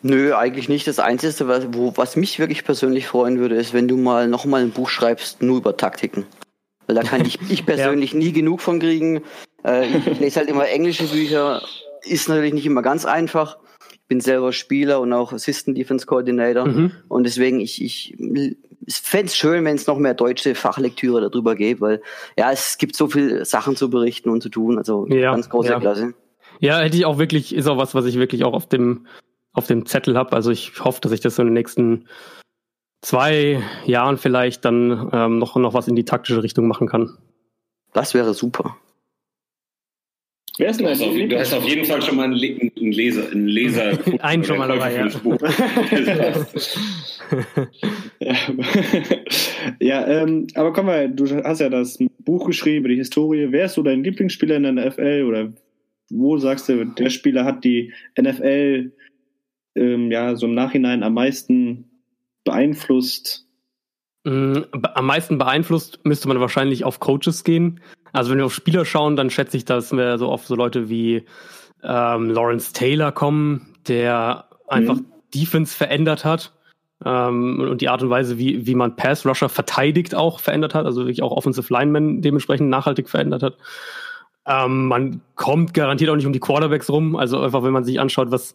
Nö, 0.03 0.35
eigentlich 0.35 0.69
nicht. 0.69 0.87
Das 0.87 0.99
Einzige, 0.99 1.47
was, 1.47 1.69
wo, 1.73 1.97
was 1.97 2.17
mich 2.17 2.39
wirklich 2.39 2.65
persönlich 2.65 3.07
freuen 3.07 3.39
würde, 3.39 3.55
ist, 3.55 3.73
wenn 3.73 3.87
du 3.87 3.97
mal 3.97 4.27
nochmal 4.27 4.63
ein 4.63 4.71
Buch 4.71 4.89
schreibst, 4.89 5.43
nur 5.43 5.59
über 5.59 5.77
Taktiken. 5.77 6.27
Weil 6.87 6.97
da 6.97 7.03
kann 7.03 7.25
ich, 7.25 7.39
ich 7.51 7.65
persönlich 7.65 8.13
ja. 8.13 8.19
nie 8.19 8.33
genug 8.33 8.61
von 8.61 8.81
kriegen. 8.81 9.23
Äh, 9.65 9.87
ich 9.87 10.19
lese 10.21 10.41
halt 10.41 10.49
immer 10.49 10.69
englische 10.69 11.05
Bücher, 11.05 11.63
ist 12.03 12.29
natürlich 12.29 12.55
nicht 12.55 12.67
immer 12.67 12.83
ganz 12.83 13.05
einfach. 13.05 13.59
Ich 13.93 14.01
bin 14.09 14.21
selber 14.21 14.53
Spieler 14.53 15.01
und 15.01 15.13
auch 15.13 15.33
Assistant 15.33 15.79
Defense 15.79 16.05
Coordinator. 16.05 16.67
Mhm. 16.67 16.91
Und 17.09 17.25
deswegen, 17.25 17.61
ich, 17.61 17.83
ich, 17.83 18.17
fände 18.89 19.27
es 19.27 19.37
schön, 19.37 19.65
wenn 19.65 19.77
es 19.77 19.87
noch 19.87 19.99
mehr 19.99 20.15
deutsche 20.15 20.57
Fachlektüre 20.57 21.21
darüber 21.21 21.55
gäbe, 21.55 21.81
weil 21.81 22.03
ja, 22.37 22.51
es 22.51 22.79
gibt 22.79 22.97
so 22.97 23.07
viele 23.07 23.45
Sachen 23.45 23.77
zu 23.77 23.89
berichten 23.89 24.29
und 24.29 24.43
zu 24.43 24.49
tun. 24.49 24.79
Also 24.79 25.07
ja, 25.09 25.31
ganz 25.33 25.49
große 25.49 25.71
ja. 25.71 25.79
Klasse. 25.81 26.15
Ja, 26.61 26.81
hätte 26.81 26.97
ich 26.97 27.05
auch 27.07 27.19
wirklich, 27.19 27.55
ist 27.55 27.67
auch 27.67 27.79
was, 27.79 27.95
was 27.95 28.07
ich 28.07 28.17
wirklich 28.17 28.45
auch 28.45 28.53
auf 28.53 28.69
dem, 28.69 29.07
auf 29.53 29.67
dem 29.67 29.87
Zettel 29.87 30.17
habe. 30.17 30.33
Also 30.33 30.51
ich 30.51 30.79
hoffe, 30.81 31.01
dass 31.01 31.13
ich 31.13 31.21
das 31.21 31.37
so 31.37 31.43
in 31.43 31.49
den 31.49 31.55
nächsten 31.55 32.07
zwei 33.03 33.63
Jahren 33.85 34.17
vielleicht 34.17 34.65
dann 34.65 35.11
ähm, 35.13 35.39
noch, 35.39 35.57
noch 35.57 35.75
was 35.75 35.89
in 35.89 35.97
die 35.97 36.05
taktische 36.05 36.43
Richtung 36.43 36.69
machen 36.69 36.89
kann. 36.89 37.19
Das 37.93 38.15
wäre 38.15 38.33
super. 38.33 38.77
Wer 40.59 40.69
ist 40.69 40.81
denn 40.81 40.87
du 41.29 41.39
hast 41.39 41.55
auf 41.55 41.67
jeden 41.67 41.85
Fall 41.87 42.03
schon 42.03 42.17
mal 42.17 42.25
einen, 42.25 42.35
einen 42.35 42.93
Leser. 42.93 43.31
Einen 43.31 43.49
Leser 43.49 43.99
einen 44.21 44.45
schon 44.45 44.59
mal 44.59 44.69
dabei, 44.69 44.95
ja. 44.95 45.09
ja, 48.21 48.35
ja 49.81 50.07
ähm, 50.07 50.47
aber 50.55 50.75
komm 50.75 50.87
mal, 50.87 51.09
du 51.09 51.43
hast 51.43 51.61
ja 51.61 51.71
das 51.71 51.99
Buch 52.19 52.47
geschrieben, 52.47 52.87
die 52.89 52.97
Historie. 52.97 53.49
Wer 53.51 53.65
ist 53.65 53.75
so 53.75 53.83
dein 53.83 54.05
Lieblingsspieler 54.05 54.57
in 54.57 54.77
der 54.77 54.91
NFL 54.91 55.25
oder 55.27 55.53
wo 56.13 56.39
sagst 56.39 56.69
du, 56.69 56.85
der 56.85 57.11
Spieler 57.11 57.45
hat 57.45 57.65
die 57.65 57.93
NFL 58.21 58.93
ähm, 59.75 60.11
ja 60.11 60.37
so 60.37 60.47
im 60.47 60.55
Nachhinein 60.55 61.03
am 61.03 61.15
meisten 61.15 61.91
beeinflusst? 62.45 63.47
Mm, 64.25 64.59
am 64.95 65.07
meisten 65.07 65.39
beeinflusst 65.39 66.01
müsste 66.05 66.29
man 66.29 66.41
wahrscheinlich 66.41 66.85
auf 66.85 67.01
Coaches 67.01 67.45
gehen. 67.45 67.81
Also 68.13 68.31
wenn 68.31 68.39
wir 68.39 68.47
auf 68.47 68.55
Spieler 68.55 68.85
schauen, 68.85 69.17
dann 69.17 69.31
schätze 69.31 69.57
ich, 69.57 69.65
dass 69.65 69.93
wir 69.93 70.19
so 70.19 70.29
auf 70.29 70.47
so 70.47 70.55
Leute 70.55 70.89
wie 70.89 71.25
ähm, 71.83 72.31
Lawrence 72.31 72.73
Taylor 72.73 73.11
kommen, 73.11 73.75
der 73.89 74.45
einfach 74.69 74.97
mhm. 74.97 75.07
Defense 75.35 75.77
verändert 75.77 76.25
hat 76.25 76.53
ähm, 77.05 77.61
und 77.61 77.81
die 77.81 77.89
Art 77.89 78.03
und 78.03 78.11
Weise, 78.11 78.39
wie, 78.39 78.67
wie 78.67 78.75
man 78.75 78.97
Pass 78.97 79.27
Rusher 79.27 79.49
verteidigt, 79.49 80.15
auch 80.15 80.41
verändert 80.41 80.75
hat, 80.75 80.87
also 80.87 81.03
wirklich 81.03 81.23
auch 81.23 81.33
Offensive 81.33 81.73
Linemen 81.73 82.23
dementsprechend 82.23 82.69
nachhaltig 82.69 83.09
verändert 83.09 83.43
hat. 83.43 83.57
Ähm, 84.47 84.89
man 84.89 85.21
kommt 85.37 85.73
garantiert 85.75 86.11
auch 86.11 86.17
nicht 86.17 86.27
um 86.27 86.33
die 86.33 86.41
Quarterbacks 86.41 86.91
rum. 86.91 87.17
Also 87.17 87.41
einfach, 87.41 87.63
wenn 87.63 87.73
man 87.73 87.85
sich 87.85 88.01
anschaut, 88.01 88.31
was, 88.31 88.55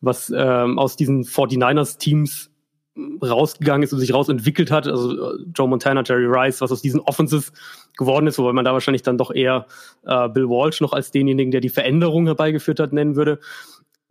was 0.00 0.32
ähm, 0.34 0.78
aus 0.78 0.96
diesen 0.96 1.24
49ers-Teams 1.24 2.50
rausgegangen 3.22 3.82
ist 3.82 3.92
und 3.92 3.98
sich 3.98 4.14
rausentwickelt 4.14 4.70
hat. 4.70 4.86
Also 4.86 5.34
äh, 5.34 5.38
Joe 5.54 5.68
Montana, 5.68 6.02
Jerry 6.04 6.26
Rice, 6.26 6.60
was 6.60 6.72
aus 6.72 6.82
diesen 6.82 7.00
Offenses 7.00 7.52
geworden 7.96 8.26
ist, 8.26 8.38
wobei 8.38 8.52
man 8.52 8.64
da 8.64 8.72
wahrscheinlich 8.72 9.02
dann 9.02 9.18
doch 9.18 9.30
eher 9.30 9.66
äh, 10.04 10.28
Bill 10.28 10.48
Walsh 10.48 10.80
noch 10.80 10.92
als 10.92 11.10
denjenigen, 11.10 11.50
der 11.50 11.60
die 11.60 11.68
Veränderung 11.68 12.26
herbeigeführt 12.26 12.80
hat, 12.80 12.92
nennen 12.92 13.16
würde. 13.16 13.38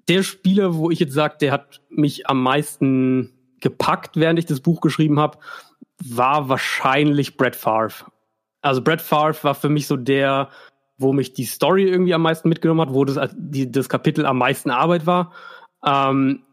Der 0.07 0.21
Spieler, 0.21 0.75
wo 0.75 0.91
ich 0.91 0.99
jetzt 0.99 1.13
sage, 1.13 1.37
der 1.41 1.51
hat 1.51 1.81
mich 1.89 2.27
am 2.29 2.43
meisten 2.43 3.33
gepackt, 3.59 4.17
während 4.17 4.37
ich 4.37 4.45
das 4.45 4.59
Buch 4.59 4.81
geschrieben 4.81 5.19
habe, 5.19 5.39
war 6.03 6.49
wahrscheinlich 6.49 7.37
Brett 7.37 7.55
Favre. 7.55 8.05
Also 8.61 8.81
Brett 8.81 9.01
Favre 9.01 9.43
war 9.43 9.55
für 9.55 9.69
mich 9.69 9.87
so 9.87 9.95
der, 9.95 10.49
wo 10.97 11.13
mich 11.13 11.33
die 11.33 11.45
Story 11.45 11.83
irgendwie 11.83 12.13
am 12.13 12.21
meisten 12.21 12.49
mitgenommen 12.49 12.81
hat, 12.81 12.93
wo 12.93 13.05
das, 13.05 13.33
die, 13.35 13.71
das 13.71 13.89
Kapitel 13.89 14.25
am 14.25 14.37
meisten 14.37 14.69
Arbeit 14.69 15.05
war. 15.05 15.33
Ähm, 15.85 16.43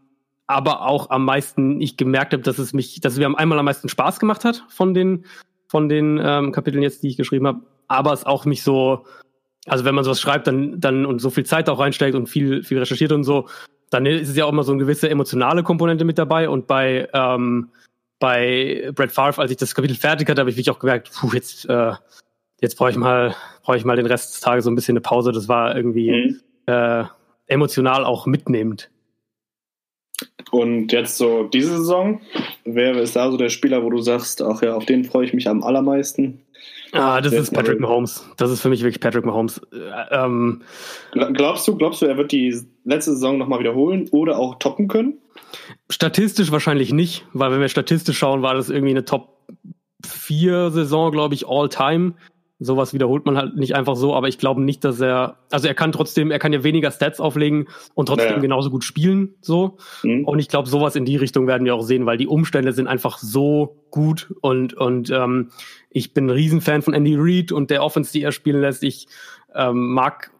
aber 0.47 0.83
auch 0.83 1.11
am 1.11 1.25
meisten 1.25 1.81
ich 1.81 1.97
gemerkt 1.97 2.33
habe, 2.33 2.43
dass 2.43 2.59
es 2.59 2.73
mich, 2.73 3.01
dass 3.01 3.15
es 3.15 3.19
mir 3.19 3.39
einmal 3.39 3.59
am 3.59 3.65
meisten 3.65 3.89
Spaß 3.89 4.21
gemacht 4.21 4.45
hat 4.45 4.65
von 4.69 4.95
den, 4.95 5.25
von 5.69 5.89
den 5.89 6.21
ähm, 6.23 6.53
Kapiteln 6.53 6.83
jetzt, 6.83 7.03
die 7.03 7.09
ich 7.09 7.17
geschrieben 7.17 7.47
habe. 7.47 7.63
Aber 7.89 8.13
es 8.13 8.25
auch 8.25 8.45
mich 8.45 8.63
so, 8.63 9.07
also 9.67 9.85
wenn 9.85 9.95
man 9.95 10.05
sowas 10.05 10.21
schreibt, 10.21 10.47
dann, 10.47 10.81
dann 10.81 11.07
und 11.07 11.21
so 11.21 11.31
viel 11.31 11.47
Zeit 11.47 11.69
auch 11.69 11.79
reinsteckt 11.79 12.15
und 12.15 12.29
viel, 12.29 12.65
viel 12.65 12.79
recherchiert 12.79 13.13
und 13.13 13.25
so, 13.25 13.49
dann 13.91 14.07
ist 14.07 14.29
es 14.29 14.37
ja 14.37 14.45
auch 14.45 14.53
immer 14.53 14.65
so 14.65 14.73
eine 14.73 14.81
gewisse 14.81 15.09
emotionale 15.09 15.63
Komponente 15.63 16.05
mit 16.05 16.19
dabei. 16.19 16.49
Und 16.49 16.67
bei, 16.67 17.09
ähm, 17.13 17.71
bei 18.19 18.91
Brett 18.95 19.13
Favre, 19.13 19.41
als 19.41 19.51
ich 19.51 19.57
das 19.57 19.75
Kapitel 19.75 19.97
fertig 19.97 20.29
hatte, 20.29 20.41
habe 20.41 20.51
ich 20.51 20.57
wirklich 20.57 20.71
auch 20.71 20.79
gemerkt, 20.79 21.11
puh, 21.15 21.31
jetzt, 21.33 21.69
äh, 21.69 21.93
jetzt 22.63 22.77
brauche 22.77 22.91
ich 22.91 22.97
mal, 22.97 23.35
brauche 23.63 23.77
ich 23.77 23.85
mal 23.85 23.97
den 23.97 24.07
Rest 24.07 24.33
des 24.33 24.41
Tages 24.41 24.65
so 24.65 24.71
ein 24.71 24.75
bisschen 24.75 24.93
eine 24.93 25.03
Pause. 25.03 25.33
Das 25.33 25.49
war 25.49 25.77
irgendwie 25.77 26.11
mhm. 26.11 26.41
äh, 26.67 27.05
emotional 27.47 28.05
auch 28.07 28.25
mitnehmend. 28.25 28.89
Und 30.51 30.93
jetzt 30.93 31.19
so 31.19 31.45
diese 31.45 31.79
Saison, 31.79 32.21
wer 32.65 32.97
ist 33.01 33.17
da 33.17 33.31
so 33.31 33.37
der 33.37 33.49
Spieler, 33.49 33.83
wo 33.83 33.91
du 33.91 34.01
sagst, 34.01 34.41
ach 34.43 34.63
ja, 34.63 34.75
auf 34.75 34.87
den 34.87 35.05
freue 35.05 35.25
ich 35.25 35.35
mich 35.35 35.49
am 35.49 35.63
allermeisten? 35.63 36.41
Ah, 36.93 37.23
das 37.23 37.33
ist 37.33 37.55
Patrick 37.55 37.81
Mahomes. 37.81 38.29
Das 38.37 38.51
ist 38.51 38.61
für 38.61 38.69
mich 38.69 38.83
wirklich 38.83 39.01
Patrick 39.01 39.25
Mahomes. 39.25 39.63
Äh, 39.73 40.15
ähm, 40.15 40.61
glaubst 41.15 41.67
du, 41.67 41.75
glaubst 41.75 42.03
du, 42.03 42.07
er 42.07 42.19
wird 42.19 42.33
die 42.33 42.55
letzte 42.85 43.13
Saison 43.13 43.39
nochmal 43.39 43.61
wiederholen 43.61 44.09
oder 44.11 44.39
auch 44.39 44.59
toppen 44.59 44.89
können? 44.89 45.15
Statistisch 45.89 46.53
wahrscheinlich 46.53 46.93
nicht, 46.93 47.25
weil 47.33 47.51
wenn 47.51 47.61
wir 47.61 47.69
statistisch 47.71 48.19
schauen, 48.19 48.43
war 48.43 48.55
das 48.55 48.69
irgendwie 48.69 48.91
eine 48.91 49.07
Top 49.07 49.39
4 50.07 50.71
Saison, 50.71 51.11
glaube 51.11 51.35
ich, 51.35 51.49
all 51.49 51.71
time 51.71 52.13
sowas 52.65 52.95
wiederholt 52.95 53.27
man 53.27 53.37
halt 53.37 53.57
nicht 53.57 53.75
einfach 53.75 53.97
so, 53.97 54.15
aber 54.15 54.29
ich 54.29 54.39
glaube 54.39 54.63
nicht, 54.63 54.85
dass 54.85 55.01
er, 55.01 55.39
also 55.51 55.69
er 55.69 55.75
kann 55.75 55.93
trotzdem, 55.93 56.31
er 56.31 56.39
kann 56.39 56.53
ja 56.53 56.65
weniger 56.65 56.91
Stats 56.91 57.21
auflegen 57.21 57.69
und 57.95 58.07
trotzdem 58.07 58.31
naja. 58.31 58.41
genauso 58.41 58.71
gut 58.71 58.85
spielen, 58.85 59.35
so. 59.41 59.77
Mhm. 60.03 60.25
Und 60.25 60.39
ich 60.39 60.49
glaube, 60.49 60.69
sowas 60.69 60.97
in 60.97 61.05
die 61.05 61.17
Richtung 61.17 61.47
werden 61.47 61.65
wir 61.65 61.75
auch 61.75 61.83
sehen, 61.83 62.07
weil 62.07 62.17
die 62.17 62.27
Umstände 62.27 62.73
sind 62.73 62.87
einfach 62.87 63.19
so 63.19 63.85
gut 63.91 64.35
und, 64.41 64.75
und 64.75 65.11
ähm, 65.11 65.51
ich 65.91 66.15
bin 66.15 66.27
ein 66.27 66.31
Riesenfan 66.31 66.83
von 66.83 66.95
Andy 66.95 67.17
Reid 67.19 67.53
und 67.53 67.71
der 67.71 67.83
Offense, 67.83 68.13
die 68.13 68.23
er 68.23 68.33
spielen 68.33 68.61
lässt. 68.61 68.83
Ich 68.83 69.09
ähm, 69.55 69.93
mag 69.93 70.31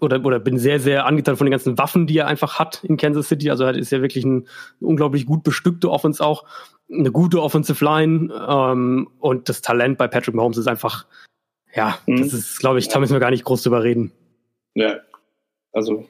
oder, 0.00 0.24
oder 0.24 0.38
bin 0.38 0.58
sehr, 0.58 0.80
sehr 0.80 1.06
angetan 1.06 1.36
von 1.36 1.46
den 1.46 1.50
ganzen 1.50 1.76
Waffen, 1.78 2.06
die 2.06 2.18
er 2.18 2.26
einfach 2.26 2.58
hat 2.58 2.84
in 2.84 2.96
Kansas 2.96 3.28
City. 3.28 3.50
Also 3.50 3.64
er 3.64 3.74
ist 3.74 3.90
ja 3.90 4.00
wirklich 4.00 4.24
ein 4.24 4.46
unglaublich 4.80 5.26
gut 5.26 5.42
bestückte 5.42 5.90
Offense 5.90 6.24
auch, 6.24 6.44
eine 6.90 7.10
gute 7.10 7.42
Offensive 7.42 7.84
Line 7.84 8.32
ähm, 8.48 9.08
und 9.18 9.48
das 9.48 9.60
Talent 9.60 9.98
bei 9.98 10.08
Patrick 10.08 10.34
Mahomes 10.34 10.56
ist 10.56 10.68
einfach 10.68 11.06
ja, 11.78 11.98
mhm. 12.06 12.16
das 12.16 12.32
ist, 12.32 12.58
glaube 12.58 12.80
ich, 12.80 12.88
da 12.88 12.98
müssen 12.98 13.12
wir 13.12 13.20
gar 13.20 13.30
nicht 13.30 13.44
groß 13.44 13.62
drüber 13.62 13.84
reden. 13.84 14.10
Ja, 14.74 14.98
also 15.72 16.08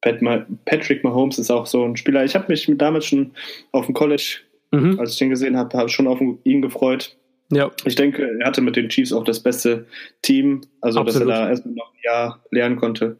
Pat 0.00 0.18
Patrick 0.64 1.04
Mahomes 1.04 1.38
ist 1.38 1.52
auch 1.52 1.66
so 1.66 1.84
ein 1.84 1.96
Spieler. 1.96 2.24
Ich 2.24 2.34
habe 2.34 2.46
mich 2.48 2.68
damals 2.76 3.06
schon 3.06 3.30
auf 3.70 3.86
dem 3.86 3.94
College, 3.94 4.38
mhm. 4.72 4.98
als 4.98 5.12
ich 5.12 5.18
den 5.18 5.30
gesehen 5.30 5.56
habe, 5.56 5.78
habe 5.78 5.88
schon 5.88 6.08
auf 6.08 6.20
ihn 6.20 6.62
gefreut. 6.62 7.16
Ja. 7.52 7.70
Ich 7.84 7.94
denke, 7.94 8.38
er 8.40 8.46
hatte 8.46 8.60
mit 8.60 8.74
den 8.74 8.88
Chiefs 8.88 9.12
auch 9.12 9.22
das 9.22 9.40
beste 9.40 9.86
Team, 10.22 10.62
also 10.80 10.98
Absolut. 10.98 11.28
dass 11.28 11.38
er 11.38 11.44
da 11.44 11.48
erstmal 11.48 11.74
noch 11.74 11.92
ein 11.92 12.00
Jahr 12.02 12.44
lernen 12.50 12.76
konnte. 12.76 13.18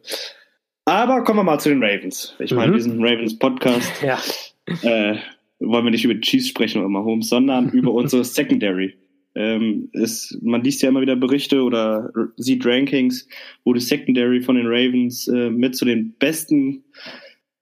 Aber 0.83 1.23
kommen 1.23 1.39
wir 1.39 1.43
mal 1.43 1.59
zu 1.59 1.69
den 1.69 1.81
Ravens. 1.81 2.35
Ich 2.39 2.51
meine, 2.51 2.73
mhm. 2.73 2.75
diesen 2.75 3.01
Ravens-Podcast 3.01 3.91
ja. 4.03 4.19
äh, 4.83 5.17
wollen 5.59 5.85
wir 5.85 5.91
nicht 5.91 6.03
über 6.03 6.13
die 6.13 6.21
Chiefs 6.21 6.49
sprechen 6.49 6.79
oder 6.79 6.89
Mahomes, 6.89 7.29
sondern 7.29 7.69
über 7.69 7.91
unsere 7.93 8.25
Secondary. 8.25 8.95
Ähm, 9.35 9.89
ist, 9.91 10.37
man 10.41 10.63
liest 10.63 10.81
ja 10.81 10.89
immer 10.89 11.01
wieder 11.01 11.17
Berichte 11.17 11.61
oder 11.63 12.09
sieht 12.37 12.65
Rankings, 12.65 13.27
wo 13.65 13.73
die 13.73 13.81
Secondary 13.81 14.41
von 14.41 14.55
den 14.55 14.67
Ravens 14.67 15.27
äh, 15.27 15.49
mit 15.49 15.75
zu 15.75 15.83
den 15.83 16.13
besten 16.17 16.85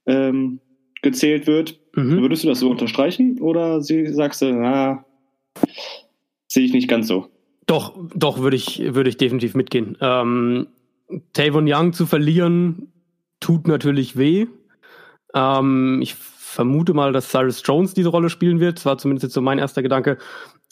ähm, 0.06 0.60
gezählt 1.02 1.48
wird. 1.48 1.80
Mhm. 1.96 2.22
Würdest 2.22 2.44
du 2.44 2.48
das 2.48 2.60
so 2.60 2.70
unterstreichen 2.70 3.40
oder 3.42 3.82
sie, 3.82 4.08
sagst 4.08 4.42
du, 4.42 4.54
na, 4.54 5.04
sehe 6.48 6.64
ich 6.64 6.74
nicht 6.74 6.88
ganz 6.88 7.08
so? 7.08 7.30
Doch, 7.66 7.98
doch, 8.16 8.40
würde 8.40 8.56
ich, 8.56 8.82
würde 8.94 9.10
ich 9.10 9.18
definitiv 9.18 9.56
mitgehen. 9.56 9.98
Ähm, 10.02 10.68
Tavon 11.34 11.66
Young 11.68 11.94
zu 11.94 12.06
verlieren, 12.06 12.92
tut 13.40 13.68
natürlich 13.68 14.18
weh. 14.18 14.48
Ähm, 15.34 16.00
ich 16.02 16.16
vermute 16.16 16.94
mal, 16.94 17.14
dass 17.14 17.30
Cyrus 17.30 17.64
Jones 17.66 17.94
diese 17.94 18.10
Rolle 18.10 18.30
spielen 18.30 18.60
wird. 18.60 18.78
Das 18.78 18.86
war 18.86 18.98
zumindest 18.98 19.24
jetzt 19.24 19.34
so 19.34 19.42
mein 19.42 19.60
erster 19.60 19.82
Gedanke. 19.82 20.18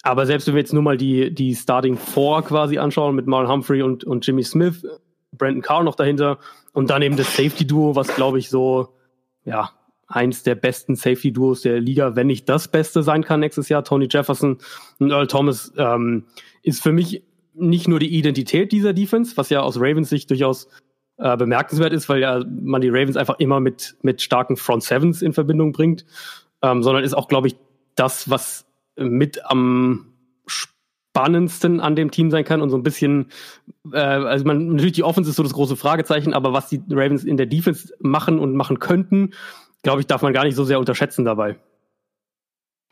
Aber 0.04 0.26
selbst 0.26 0.48
wenn 0.48 0.56
wir 0.56 0.62
jetzt 0.62 0.74
nur 0.74 0.84
mal 0.84 0.98
die, 0.98 1.34
die 1.34 1.56
Starting 1.56 1.98
Four 1.98 2.44
quasi 2.44 2.78
anschauen 2.78 3.16
mit 3.16 3.28
Marlon 3.28 3.52
Humphrey 3.52 3.84
und, 3.84 4.04
und 4.04 4.26
Jimmy 4.26 4.44
Smith, 4.44 4.86
Brandon 5.32 5.62
Carr 5.62 5.84
noch 5.84 5.96
dahinter 5.96 6.40
und 6.74 6.90
dann 6.90 7.02
eben 7.02 7.18
das 7.18 7.36
Safety 7.36 7.66
Duo, 7.66 7.96
was 7.96 8.14
glaube 8.16 8.40
ich 8.40 8.50
so, 8.50 8.96
ja, 9.46 9.72
eins 10.08 10.44
der 10.44 10.56
besten 10.56 10.96
Safety 10.96 11.32
Duos 11.32 11.62
der 11.62 11.80
Liga, 11.80 12.16
wenn 12.16 12.28
nicht 12.28 12.50
das 12.50 12.68
Beste 12.68 13.04
sein 13.04 13.24
kann 13.24 13.40
nächstes 13.40 13.70
Jahr. 13.70 13.84
Tony 13.84 14.08
Jefferson 14.10 14.58
und 15.00 15.12
Earl 15.12 15.28
Thomas 15.28 15.72
ähm, 15.78 16.26
ist 16.64 16.84
für 16.84 16.92
mich 16.92 17.24
nicht 17.54 17.88
nur 17.88 18.00
die 18.00 18.14
Identität 18.16 18.72
dieser 18.72 18.94
Defense, 18.94 19.38
was 19.38 19.50
ja 19.50 19.62
aus 19.62 19.78
Ravens 19.78 20.10
Sicht 20.10 20.30
durchaus 20.30 20.68
äh, 21.18 21.38
bemerkenswert 21.38 21.94
ist, 21.94 22.10
weil 22.10 22.22
ja 22.22 22.44
man 22.50 22.82
die 22.82 22.90
Ravens 22.90 23.18
einfach 23.18 23.40
immer 23.40 23.60
mit, 23.60 23.96
mit 24.02 24.22
starken 24.22 24.58
Front 24.58 24.84
Sevens 24.84 25.22
in 25.22 25.34
Verbindung 25.34 25.72
bringt, 25.72 26.06
ähm, 26.62 26.84
sondern 26.84 27.04
ist 27.04 27.14
auch, 27.14 27.28
glaube 27.28 27.48
ich, 27.48 27.56
das, 27.96 28.30
was 28.30 28.66
mit 29.02 29.46
am 29.46 30.14
spannendsten 30.46 31.80
an 31.80 31.96
dem 31.96 32.12
Team 32.12 32.32
sein 32.32 32.46
kann 32.46 32.62
und 32.62 32.70
so 32.70 32.78
ein 32.78 32.84
bisschen, 32.84 33.28
äh, 33.92 33.98
also 33.98 34.46
man, 34.46 34.70
natürlich 34.70 34.94
die 34.94 35.04
Offense 35.04 35.30
ist 35.30 35.36
so 35.36 35.44
das 35.44 35.54
große 35.54 35.76
Fragezeichen, 35.76 36.34
aber 36.34 36.54
was 36.54 36.70
die 36.70 36.82
Ravens 36.90 37.24
in 37.24 37.38
der 37.38 37.48
Defense 37.48 37.94
machen 38.00 38.40
und 38.40 38.56
machen 38.56 38.80
könnten, 38.80 39.32
glaube 39.84 40.02
ich, 40.02 40.08
darf 40.08 40.22
man 40.22 40.34
gar 40.34 40.46
nicht 40.46 40.56
so 40.56 40.64
sehr 40.64 40.80
unterschätzen 40.80 41.26
dabei. 41.26 41.58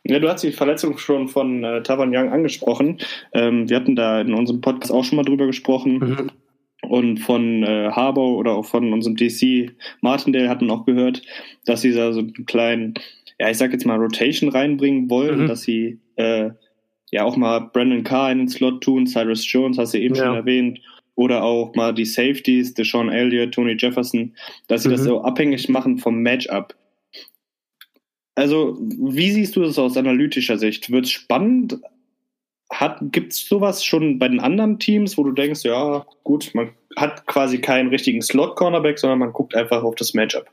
Ja, 0.03 0.19
du 0.19 0.29
hast 0.29 0.43
die 0.43 0.51
Verletzung 0.51 0.97
schon 0.97 1.27
von 1.27 1.63
äh, 1.63 1.83
Tavan 1.83 2.15
Young 2.15 2.31
angesprochen. 2.31 2.99
Ähm, 3.33 3.69
wir 3.69 3.77
hatten 3.77 3.95
da 3.95 4.21
in 4.21 4.33
unserem 4.33 4.61
Podcast 4.61 4.91
auch 4.91 5.03
schon 5.03 5.17
mal 5.17 5.25
drüber 5.25 5.45
gesprochen. 5.45 5.99
Mhm. 5.99 6.31
Und 6.81 7.17
von 7.19 7.63
äh, 7.63 7.91
Harbour 7.91 8.37
oder 8.37 8.53
auch 8.53 8.65
von 8.65 8.93
unserem 8.93 9.17
DC 9.17 9.73
Martindale 10.01 10.49
hatten 10.49 10.71
auch 10.71 10.85
gehört, 10.85 11.21
dass 11.65 11.81
da 11.81 12.13
so 12.13 12.19
einen 12.19 12.45
kleinen 12.45 12.93
ja, 13.39 13.49
ich 13.49 13.57
sag 13.57 13.71
jetzt 13.71 13.85
mal, 13.85 13.97
Rotation 13.97 14.49
reinbringen 14.49 15.09
wollen, 15.09 15.43
mhm. 15.43 15.47
dass 15.47 15.61
sie 15.61 15.99
äh, 16.15 16.49
ja 17.11 17.23
auch 17.23 17.37
mal 17.37 17.59
Brandon 17.59 18.03
Carr 18.03 18.31
in 18.31 18.39
den 18.39 18.49
Slot 18.49 18.83
tun, 18.83 19.07
Cyrus 19.07 19.49
Jones, 19.51 19.77
hast 19.77 19.93
du 19.93 19.99
eben 19.99 20.15
ja. 20.15 20.25
schon 20.25 20.35
erwähnt, 20.35 20.79
oder 21.15 21.43
auch 21.43 21.75
mal 21.75 21.93
die 21.93 22.05
Safeties, 22.05 22.73
Deshaun 22.73 23.09
Elliott, 23.09 23.53
Tony 23.53 23.75
Jefferson, 23.77 24.33
dass 24.67 24.83
sie 24.83 24.89
mhm. 24.89 24.93
das 24.93 25.03
so 25.03 25.21
abhängig 25.21 25.67
machen 25.67 25.97
vom 25.97 26.21
Matchup. 26.21 26.75
Also, 28.35 28.77
wie 28.79 29.31
siehst 29.31 29.57
du 29.57 29.61
das 29.61 29.77
aus 29.77 29.97
analytischer 29.97 30.57
Sicht? 30.57 30.89
Wird 30.91 31.05
es 31.05 31.11
spannend? 31.11 31.81
Gibt 33.11 33.33
es 33.33 33.45
sowas 33.45 33.83
schon 33.83 34.17
bei 34.17 34.29
den 34.29 34.39
anderen 34.39 34.79
Teams, 34.79 35.17
wo 35.17 35.23
du 35.23 35.31
denkst, 35.31 35.65
ja, 35.65 36.05
gut, 36.23 36.51
man 36.53 36.69
hat 36.95 37.25
quasi 37.27 37.59
keinen 37.59 37.89
richtigen 37.89 38.21
Slot-Cornerback, 38.21 38.97
sondern 38.97 39.19
man 39.19 39.33
guckt 39.33 39.55
einfach 39.55 39.83
auf 39.83 39.95
das 39.95 40.13
Matchup? 40.13 40.45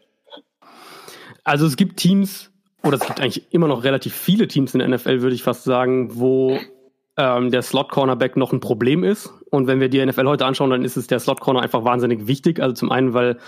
Also 1.44 1.64
es 1.66 1.76
gibt 1.76 1.98
Teams, 1.98 2.50
oder 2.86 2.96
es 2.96 3.06
gibt 3.06 3.20
eigentlich 3.20 3.46
immer 3.50 3.68
noch 3.68 3.84
relativ 3.84 4.14
viele 4.14 4.48
Teams 4.48 4.74
in 4.74 4.80
der 4.80 4.88
NFL, 4.88 5.20
würde 5.20 5.34
ich 5.34 5.42
fast 5.42 5.64
sagen, 5.64 6.10
wo 6.14 6.58
ähm, 7.16 7.50
der 7.50 7.62
Slot-Cornerback 7.62 8.36
noch 8.36 8.52
ein 8.52 8.60
Problem 8.60 9.02
ist. 9.02 9.32
Und 9.50 9.66
wenn 9.66 9.80
wir 9.80 9.88
die 9.88 10.04
NFL 10.04 10.26
heute 10.26 10.46
anschauen, 10.46 10.70
dann 10.70 10.84
ist 10.84 10.96
es 10.96 11.06
der 11.06 11.18
Slot-Corner 11.18 11.62
einfach 11.62 11.84
wahnsinnig 11.84 12.26
wichtig. 12.26 12.60
Also 12.60 12.74
zum 12.74 12.92
einen, 12.92 13.14
weil, 13.14 13.38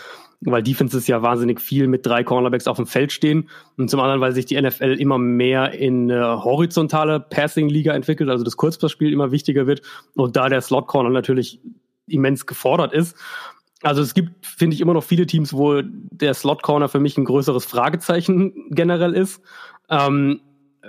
weil 0.40 0.62
Defenses 0.62 1.06
ja 1.06 1.22
wahnsinnig 1.22 1.60
viel 1.60 1.86
mit 1.86 2.06
drei 2.06 2.24
Cornerbacks 2.24 2.66
auf 2.66 2.76
dem 2.76 2.86
Feld 2.86 3.12
stehen. 3.12 3.48
Und 3.76 3.90
zum 3.90 4.00
anderen, 4.00 4.20
weil 4.20 4.32
sich 4.32 4.46
die 4.46 4.60
NFL 4.60 4.96
immer 4.98 5.18
mehr 5.18 5.72
in 5.72 6.10
eine 6.10 6.42
horizontale 6.44 7.20
Passing-Liga 7.20 7.92
entwickelt, 7.92 8.30
also 8.30 8.44
das 8.44 8.56
Kurzpassspiel 8.56 9.12
immer 9.12 9.30
wichtiger 9.30 9.66
wird. 9.66 9.82
Und 10.14 10.36
da 10.36 10.48
der 10.48 10.62
Slot-Corner 10.62 11.10
natürlich 11.10 11.60
immens 12.06 12.46
gefordert 12.46 12.94
ist. 12.94 13.16
Also 13.82 14.02
es 14.02 14.14
gibt, 14.14 14.44
finde 14.44 14.74
ich, 14.74 14.80
immer 14.80 14.94
noch 14.94 15.04
viele 15.04 15.26
Teams, 15.26 15.52
wo 15.52 15.82
der 15.82 16.34
Slot 16.34 16.62
Corner 16.62 16.88
für 16.88 17.00
mich 17.00 17.16
ein 17.16 17.24
größeres 17.24 17.64
Fragezeichen 17.64 18.66
generell 18.70 19.14
ist. 19.14 19.40
Ähm, 19.88 20.40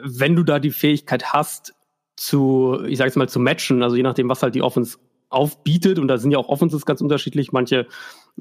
wenn 0.02 0.36
du 0.36 0.44
da 0.44 0.60
die 0.60 0.72
Fähigkeit 0.72 1.34
hast, 1.34 1.74
zu, 2.16 2.80
ich 2.86 2.98
sage 2.98 3.10
jetzt 3.10 3.16
mal, 3.16 3.30
zu 3.30 3.40
matchen, 3.40 3.84
also 3.84 3.96
je 3.96 4.04
nachdem, 4.04 4.28
was 4.28 4.44
halt 4.44 4.56
die 4.56 4.62
Offense 4.62 4.98
aufbietet, 5.30 6.00
und 6.00 6.08
da 6.08 6.18
sind 6.18 6.32
ja 6.32 6.40
auch 6.40 6.50
Offenses 6.50 6.86
ganz 6.86 7.02
unterschiedlich. 7.02 7.52
Manche 7.52 7.86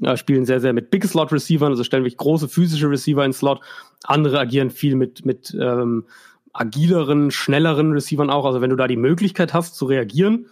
äh, 0.01 0.17
spielen 0.17 0.45
sehr, 0.45 0.59
sehr 0.59 0.73
mit 0.73 0.89
Big 0.89 1.05
Slot 1.05 1.31
Receivern, 1.31 1.71
also 1.71 1.83
stellen 1.83 2.03
wirklich 2.03 2.17
große 2.17 2.49
physische 2.49 2.89
Receiver 2.89 3.23
in 3.23 3.33
Slot. 3.33 3.61
Andere 4.03 4.39
agieren 4.39 4.71
viel 4.71 4.95
mit, 4.95 5.25
mit 5.25 5.55
ähm, 5.59 6.05
agileren, 6.51 7.29
schnelleren 7.29 7.91
Receivern 7.91 8.31
auch. 8.31 8.45
Also 8.45 8.61
wenn 8.61 8.71
du 8.71 8.75
da 8.75 8.87
die 8.87 8.97
Möglichkeit 8.97 9.53
hast 9.53 9.75
zu 9.75 9.85
reagieren 9.85 10.47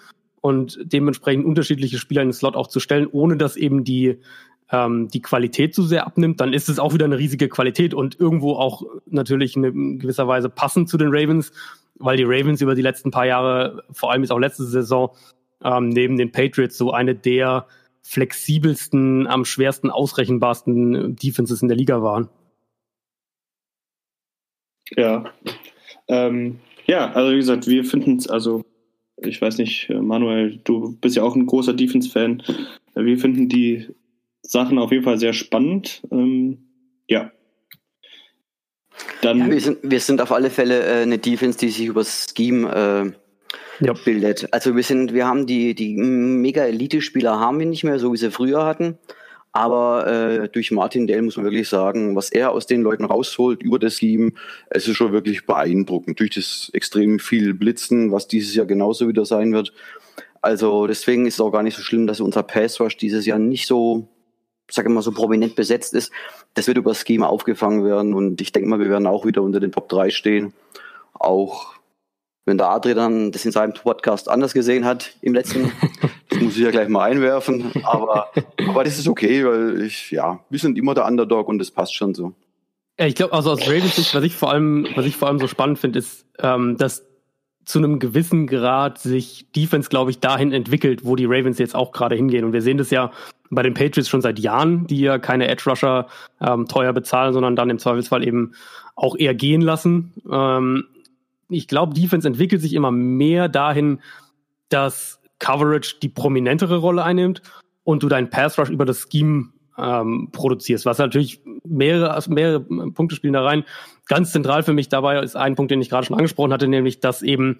und 0.48 0.80
dementsprechend 0.82 1.46
unterschiedliche 1.46 1.98
Spieler 1.98 2.22
in 2.22 2.30
den 2.30 2.34
Slot 2.34 2.56
auch 2.56 2.68
zu 2.68 2.80
stellen, 2.80 3.08
ohne 3.12 3.38
dass 3.38 3.58
eben 3.58 3.84
die 3.84 4.20
ähm, 4.72 5.08
die 5.08 5.22
Qualität 5.22 5.74
zu 5.74 5.84
sehr 5.84 6.08
abnimmt, 6.08 6.42
dann 6.42 6.54
ist 6.54 6.70
es 6.70 6.80
auch 6.80 6.94
wieder 6.94 7.06
eine 7.06 7.18
riesige 7.18 7.48
Qualität 7.48 7.94
und 7.94 8.20
irgendwo 8.20 8.54
auch 8.56 8.84
natürlich 9.06 9.56
in 9.56 10.00
gewisser 10.00 10.28
Weise 10.28 10.50
passend 10.50 10.90
zu 10.90 10.98
den 10.98 11.10
Ravens, 11.10 11.52
weil 11.96 12.18
die 12.18 12.26
Ravens 12.26 12.62
über 12.62 12.76
die 12.76 12.82
letzten 12.82 13.12
paar 13.12 13.26
Jahre, 13.26 13.84
vor 13.92 14.12
allem 14.12 14.24
jetzt 14.24 14.32
auch 14.32 14.40
letzte 14.40 14.66
Saison, 14.66 15.12
ähm, 15.64 15.90
neben 15.90 16.18
den 16.18 16.32
Patriots 16.32 16.78
so 16.78 16.92
eine 16.92 17.16
der 17.16 17.68
flexibelsten, 18.04 19.28
am 19.28 19.46
schwersten 19.46 19.90
ausrechenbarsten 19.90 21.16
Defenses 21.16 21.62
in 21.62 21.68
der 21.68 21.78
Liga 21.78 22.02
waren. 22.02 22.30
Ja. 24.96 25.26
Ähm, 26.08 26.60
ja, 26.86 27.12
also 27.12 27.34
wie 27.34 27.38
gesagt, 27.38 27.68
wir 27.68 27.84
finden 27.84 28.16
es, 28.16 28.28
also 28.28 28.64
ich 29.18 29.42
weiß 29.42 29.58
nicht, 29.58 29.90
Manuel, 29.90 30.60
du 30.64 30.96
bist 31.02 31.16
ja 31.16 31.24
auch 31.24 31.36
ein 31.36 31.46
großer 31.46 31.74
Defense-Fan. 31.74 32.44
Wir 32.96 33.18
finden 33.18 33.50
die 33.50 33.88
Sachen 34.42 34.78
auf 34.78 34.92
jeden 34.92 35.04
Fall 35.04 35.18
sehr 35.18 35.34
spannend. 35.34 36.02
Ähm, 36.12 36.60
ja. 37.08 37.32
Dann 39.22 39.40
ja, 39.40 39.50
wir, 39.50 39.62
sind, 39.62 39.80
wir 39.84 40.00
sind 40.00 40.22
auf 40.22 40.32
alle 40.32 40.50
Fälle 40.50 40.84
äh, 40.84 41.02
eine 41.02 41.18
Defense, 41.18 41.58
die 41.58 41.70
sich 41.70 41.86
über 41.86 42.04
Scheme 42.04 43.14
äh, 43.82 43.86
ja. 43.86 43.94
bildet. 43.94 44.52
Also 44.54 44.76
wir 44.76 44.84
sind, 44.84 45.14
wir 45.14 45.28
haben 45.28 45.46
die, 45.46 45.76
die 45.76 45.96
mega 45.98 46.64
Elite-Spieler 46.64 47.40
haben 47.40 47.60
wir 47.60 47.66
nicht 47.66 47.84
mehr, 47.84 48.00
so 48.00 48.14
wie 48.14 48.18
sie 48.18 48.32
früher 48.32 48.66
hatten. 48.66 48.98
Aber 49.58 50.06
äh, 50.06 50.50
durch 50.50 50.70
Martin 50.70 51.08
Dell 51.08 51.24
muss 51.24 51.36
man 51.36 51.44
wirklich 51.48 51.68
sagen, 51.68 52.16
was 52.16 52.30
er 52.30 52.52
aus 52.52 52.68
den 52.68 52.84
Leuten 52.84 53.06
rausholt 53.06 53.64
über 53.64 53.80
das 53.80 53.96
Scheme, 53.96 54.34
es 54.70 54.88
ist 54.88 54.98
schon 54.98 55.14
wirklich 55.14 55.48
beeindruckend. 55.48 56.20
Durch 56.20 56.30
das 56.30 56.70
extrem 56.74 57.18
viel 57.18 57.56
Blitzen, 57.56 58.12
was 58.12 58.28
dieses 58.28 58.54
Jahr 58.54 58.68
genauso 58.68 59.08
wieder 59.08 59.26
sein 59.26 59.54
wird. 59.54 59.74
Also 60.44 60.86
deswegen 60.86 61.26
ist 61.26 61.34
es 61.34 61.40
auch 61.40 61.50
gar 61.50 61.64
nicht 61.64 61.76
so 61.76 61.82
schlimm, 61.82 62.06
dass 62.06 62.22
unser 62.22 62.44
Pass 62.44 62.80
Rush 62.80 62.98
dieses 62.98 63.26
Jahr 63.26 63.40
nicht 63.40 63.66
so 63.66 64.08
sage 64.70 64.90
mal 64.90 65.02
so 65.02 65.12
prominent 65.12 65.56
besetzt 65.56 65.96
ist, 65.96 66.12
das 66.54 66.68
wird 66.68 66.78
über 66.78 66.92
das 66.92 67.02
Schema 67.02 67.26
aufgefangen 67.26 67.84
werden 67.84 68.14
und 68.14 68.40
ich 68.42 68.52
denke 68.52 68.70
mal, 68.70 68.80
wir 68.80 68.90
werden 68.90 69.08
auch 69.08 69.26
wieder 69.26 69.42
unter 69.42 69.60
den 69.60 69.72
Top 69.72 69.90
3 69.90 70.12
stehen. 70.12 70.54
Auch 71.14 71.77
wenn 72.48 72.58
der 72.58 72.70
Adri 72.70 72.96
dann 72.96 73.32
das 73.32 73.46
in 73.46 73.52
seinem 73.52 73.74
Podcast 73.74 74.30
anders 74.30 74.54
gesehen 74.54 74.86
hat 74.86 75.12
im 75.22 75.34
letzten, 75.34 75.72
das 76.30 76.40
muss 76.40 76.56
ich 76.56 76.64
ja 76.64 76.72
gleich 76.72 76.88
mal 76.88 77.04
einwerfen, 77.04 77.72
aber, 77.84 78.30
aber 78.68 78.84
das 78.86 78.98
ist 78.98 79.08
okay, 79.08 79.46
weil 79.46 79.82
ich, 79.82 80.12
ja, 80.12 80.40
wir 80.50 80.58
sind 80.58 80.78
immer 80.78 80.94
der 80.94 81.06
Underdog 81.06 81.50
und 81.50 81.60
das 81.60 81.72
passt 81.72 81.94
schon 81.94 82.16
so. 82.16 82.34
Ja, 82.98 83.06
ich 83.06 83.16
glaube, 83.16 83.34
also 83.34 83.52
aus 83.52 83.68
Ravens 83.68 83.98
Sicht, 83.98 84.16
was 84.16 84.24
ich 84.24 84.34
vor 84.34 84.52
allem, 84.52 84.88
was 84.96 85.06
ich 85.06 85.18
vor 85.18 85.28
allem 85.28 85.40
so 85.40 85.48
spannend 85.48 85.78
finde, 85.78 86.00
ist, 86.00 86.26
ähm, 86.40 86.78
dass 86.78 87.06
zu 87.66 87.80
einem 87.80 88.00
gewissen 88.00 88.48
Grad 88.48 88.98
sich 88.98 89.52
Defense, 89.52 89.90
glaube 89.90 90.10
ich, 90.10 90.22
dahin 90.22 90.54
entwickelt, 90.54 91.04
wo 91.04 91.18
die 91.18 91.26
Ravens 91.26 91.60
jetzt 91.60 91.76
auch 91.76 91.92
gerade 91.92 92.16
hingehen. 92.16 92.46
Und 92.46 92.54
wir 92.54 92.62
sehen 92.62 92.78
das 92.78 92.92
ja 92.92 93.12
bei 93.50 93.62
den 93.62 93.74
Patriots 93.74 94.08
schon 94.08 94.22
seit 94.22 94.40
Jahren, 94.40 94.88
die 94.88 95.02
ja 95.02 95.20
keine 95.20 95.50
Edge 95.50 95.70
Rusher 95.70 96.08
ähm, 96.40 96.66
teuer 96.68 96.94
bezahlen, 96.94 97.34
sondern 97.34 97.58
dann 97.58 97.70
im 97.70 97.78
Zweifelsfall 97.78 98.26
eben 98.26 98.54
auch 98.96 99.18
eher 99.18 99.36
gehen 99.36 99.62
lassen. 99.62 100.14
Ähm, 100.32 100.86
ich 101.50 101.68
glaube, 101.68 101.94
Defense 101.94 102.28
entwickelt 102.28 102.62
sich 102.62 102.74
immer 102.74 102.92
mehr 102.92 103.50
dahin, 103.50 104.02
dass 104.70 105.22
Coverage 105.40 105.98
die 106.02 106.10
prominentere 106.10 106.78
Rolle 106.78 107.04
einnimmt 107.04 107.42
und 107.84 108.04
du 108.04 108.10
deinen 108.10 108.30
Pass 108.30 108.58
Rush 108.58 108.70
über 108.70 108.86
das 108.86 109.08
Scheme 109.10 109.50
ähm, 109.78 110.30
produzierst, 110.32 110.86
was 110.86 110.98
natürlich 110.98 111.42
mehrere, 111.64 112.22
mehrere 112.30 112.60
Punkte 112.60 113.16
spielen 113.16 113.34
da 113.34 113.44
rein. 113.44 113.64
Ganz 114.08 114.32
zentral 114.32 114.64
für 114.64 114.74
mich 114.74 114.90
dabei 114.90 115.22
ist 115.22 115.36
ein 115.36 115.56
Punkt, 115.56 115.72
den 115.72 115.82
ich 115.82 115.90
gerade 115.90 116.06
schon 116.06 116.18
angesprochen 116.18 116.52
hatte, 116.52 116.68
nämlich, 116.68 117.00
dass 117.00 117.22
eben 117.22 117.60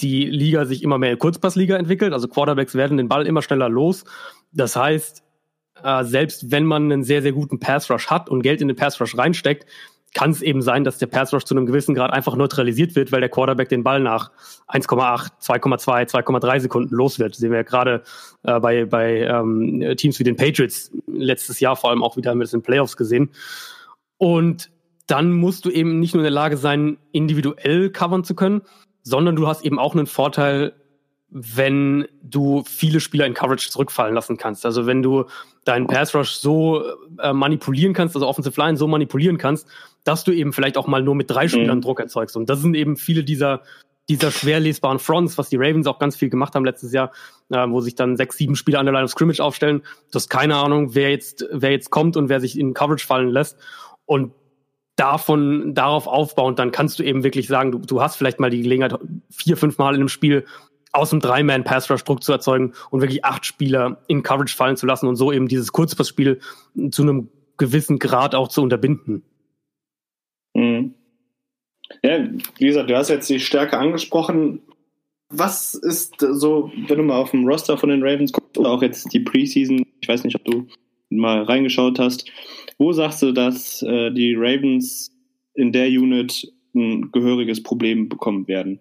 die 0.00 0.26
Liga 0.26 0.66
sich 0.66 0.82
immer 0.82 0.98
mehr 0.98 1.16
Kurzpassliga 1.16 1.76
entwickelt. 1.76 2.12
Also 2.12 2.28
Quarterbacks 2.28 2.74
werden 2.74 2.96
den 2.96 3.08
Ball 3.08 3.26
immer 3.26 3.42
schneller 3.42 3.68
los. 3.68 4.04
Das 4.52 4.76
heißt, 4.76 5.22
äh, 5.82 6.04
selbst 6.04 6.50
wenn 6.50 6.64
man 6.64 6.90
einen 6.92 7.04
sehr, 7.04 7.22
sehr 7.22 7.32
guten 7.32 7.60
Pass 7.60 7.90
Rush 7.90 8.08
hat 8.08 8.28
und 8.28 8.42
Geld 8.42 8.60
in 8.60 8.68
den 8.68 8.76
Pass 8.76 9.00
Rush 9.00 9.16
reinsteckt, 9.16 9.66
kann 10.16 10.30
es 10.30 10.40
eben 10.40 10.62
sein, 10.62 10.82
dass 10.82 10.96
der 10.96 11.08
Pass 11.08 11.34
Rush 11.34 11.44
zu 11.44 11.54
einem 11.54 11.66
gewissen 11.66 11.94
Grad 11.94 12.10
einfach 12.10 12.36
neutralisiert 12.36 12.96
wird, 12.96 13.12
weil 13.12 13.20
der 13.20 13.28
Quarterback 13.28 13.68
den 13.68 13.84
Ball 13.84 14.00
nach 14.00 14.30
1,8, 14.66 15.28
2,2, 15.42 16.08
2,3 16.10 16.60
Sekunden 16.60 16.94
los 16.94 17.18
wird. 17.18 17.32
Das 17.32 17.38
sehen 17.38 17.50
wir 17.50 17.58
ja 17.58 17.64
gerade 17.64 18.02
äh, 18.42 18.58
bei, 18.58 18.86
bei 18.86 19.20
ähm, 19.24 19.94
Teams 19.98 20.18
wie 20.18 20.24
den 20.24 20.36
Patriots 20.36 20.90
letztes 21.06 21.60
Jahr 21.60 21.76
vor 21.76 21.90
allem 21.90 22.02
auch 22.02 22.16
wieder 22.16 22.34
mit 22.34 22.50
den 22.50 22.62
Playoffs 22.62 22.96
gesehen. 22.96 23.28
Und 24.16 24.70
dann 25.06 25.32
musst 25.32 25.66
du 25.66 25.70
eben 25.70 26.00
nicht 26.00 26.14
nur 26.14 26.22
in 26.22 26.24
der 26.24 26.30
Lage 26.30 26.56
sein, 26.56 26.96
individuell 27.12 27.90
covern 27.90 28.24
zu 28.24 28.34
können, 28.34 28.62
sondern 29.02 29.36
du 29.36 29.46
hast 29.46 29.66
eben 29.66 29.78
auch 29.78 29.94
einen 29.94 30.06
Vorteil, 30.06 30.72
wenn 31.28 32.08
du 32.22 32.64
viele 32.66 33.00
Spieler 33.00 33.26
in 33.26 33.34
Coverage 33.34 33.68
zurückfallen 33.68 34.14
lassen 34.14 34.38
kannst. 34.38 34.64
Also 34.64 34.86
wenn 34.86 35.02
du 35.02 35.26
deinen 35.66 35.88
Pass 35.88 36.14
Rush 36.14 36.30
so 36.30 36.84
äh, 37.18 37.34
manipulieren 37.34 37.92
kannst, 37.92 38.16
also 38.16 38.26
Offensive 38.26 38.58
Line 38.58 38.78
so 38.78 38.88
manipulieren 38.88 39.36
kannst, 39.36 39.68
dass 40.06 40.24
du 40.24 40.32
eben 40.32 40.52
vielleicht 40.52 40.78
auch 40.78 40.86
mal 40.86 41.02
nur 41.02 41.14
mit 41.14 41.30
drei 41.30 41.44
mhm. 41.44 41.48
Spielern 41.48 41.78
mhm. 41.78 41.82
Druck 41.82 42.00
erzeugst. 42.00 42.36
Und 42.36 42.48
das 42.48 42.60
sind 42.60 42.74
eben 42.74 42.96
viele 42.96 43.24
dieser 43.24 43.62
dieser 44.08 44.30
schwer 44.30 44.60
lesbaren 44.60 45.00
Fronts, 45.00 45.36
was 45.36 45.48
die 45.48 45.56
Ravens 45.56 45.88
auch 45.88 45.98
ganz 45.98 46.14
viel 46.14 46.28
gemacht 46.28 46.54
haben 46.54 46.64
letztes 46.64 46.92
Jahr, 46.92 47.10
äh, 47.50 47.66
wo 47.68 47.80
sich 47.80 47.96
dann 47.96 48.16
sechs, 48.16 48.36
sieben 48.36 48.54
Spieler 48.54 48.78
an 48.78 48.86
der 48.86 48.92
Line 48.92 49.04
of 49.04 49.10
Scrimmage 49.10 49.40
aufstellen. 49.40 49.82
Du 50.12 50.16
hast 50.16 50.28
keine 50.28 50.54
Ahnung, 50.54 50.94
wer 50.94 51.10
jetzt, 51.10 51.44
wer 51.50 51.72
jetzt 51.72 51.90
kommt 51.90 52.16
und 52.16 52.28
wer 52.28 52.40
sich 52.40 52.56
in 52.56 52.72
Coverage 52.72 53.04
fallen 53.04 53.30
lässt. 53.30 53.58
Und 54.04 54.32
davon 54.94 55.74
darauf 55.74 56.06
aufbauend, 56.06 56.58
dann 56.58 56.70
kannst 56.70 56.98
du 56.98 57.02
eben 57.02 57.24
wirklich 57.24 57.48
sagen, 57.48 57.72
du, 57.72 57.78
du 57.78 58.00
hast 58.00 58.16
vielleicht 58.16 58.38
mal 58.38 58.50
die 58.50 58.62
Gelegenheit, 58.62 58.96
vier, 59.30 59.56
fünf 59.56 59.76
Mal 59.78 59.94
in 59.94 60.00
einem 60.00 60.08
Spiel 60.08 60.44
aus 60.92 61.10
dem 61.10 61.20
Drei-Man 61.20 61.64
Pass 61.64 61.90
Rush 61.90 62.04
Druck 62.04 62.22
zu 62.22 62.32
erzeugen 62.32 62.72
und 62.90 63.00
wirklich 63.00 63.24
acht 63.24 63.44
Spieler 63.44 63.98
in 64.06 64.22
Coverage 64.22 64.56
fallen 64.56 64.76
zu 64.76 64.86
lassen 64.86 65.06
und 65.06 65.16
so 65.16 65.32
eben 65.32 65.48
dieses 65.48 65.72
Kurzpassspiel 65.72 66.40
zu 66.90 67.02
einem 67.02 67.28
gewissen 67.58 67.98
Grad 67.98 68.34
auch 68.34 68.48
zu 68.48 68.62
unterbinden. 68.62 69.22
Mhm. 70.56 70.94
Ja, 72.02 72.26
wie 72.58 72.66
gesagt, 72.66 72.90
du 72.90 72.96
hast 72.96 73.10
jetzt 73.10 73.28
die 73.28 73.38
Stärke 73.38 73.78
angesprochen. 73.78 74.60
Was 75.28 75.74
ist 75.74 76.14
so, 76.18 76.70
wenn 76.88 76.98
du 76.98 77.04
mal 77.04 77.18
auf 77.20 77.32
dem 77.32 77.46
Roster 77.46 77.76
von 77.76 77.90
den 77.90 78.02
Ravens 78.02 78.32
guckst 78.32 78.56
oder 78.58 78.70
auch 78.70 78.82
jetzt 78.82 79.12
die 79.12 79.20
Preseason, 79.20 79.84
ich 80.00 80.08
weiß 80.08 80.24
nicht, 80.24 80.36
ob 80.36 80.44
du 80.44 80.66
mal 81.10 81.42
reingeschaut 81.42 81.98
hast, 81.98 82.30
wo 82.78 82.92
sagst 82.92 83.22
du, 83.22 83.32
dass 83.32 83.82
äh, 83.82 84.10
die 84.12 84.34
Ravens 84.34 85.12
in 85.54 85.72
der 85.72 85.88
Unit 85.88 86.52
ein 86.74 87.10
gehöriges 87.12 87.62
Problem 87.62 88.08
bekommen 88.08 88.48
werden? 88.48 88.80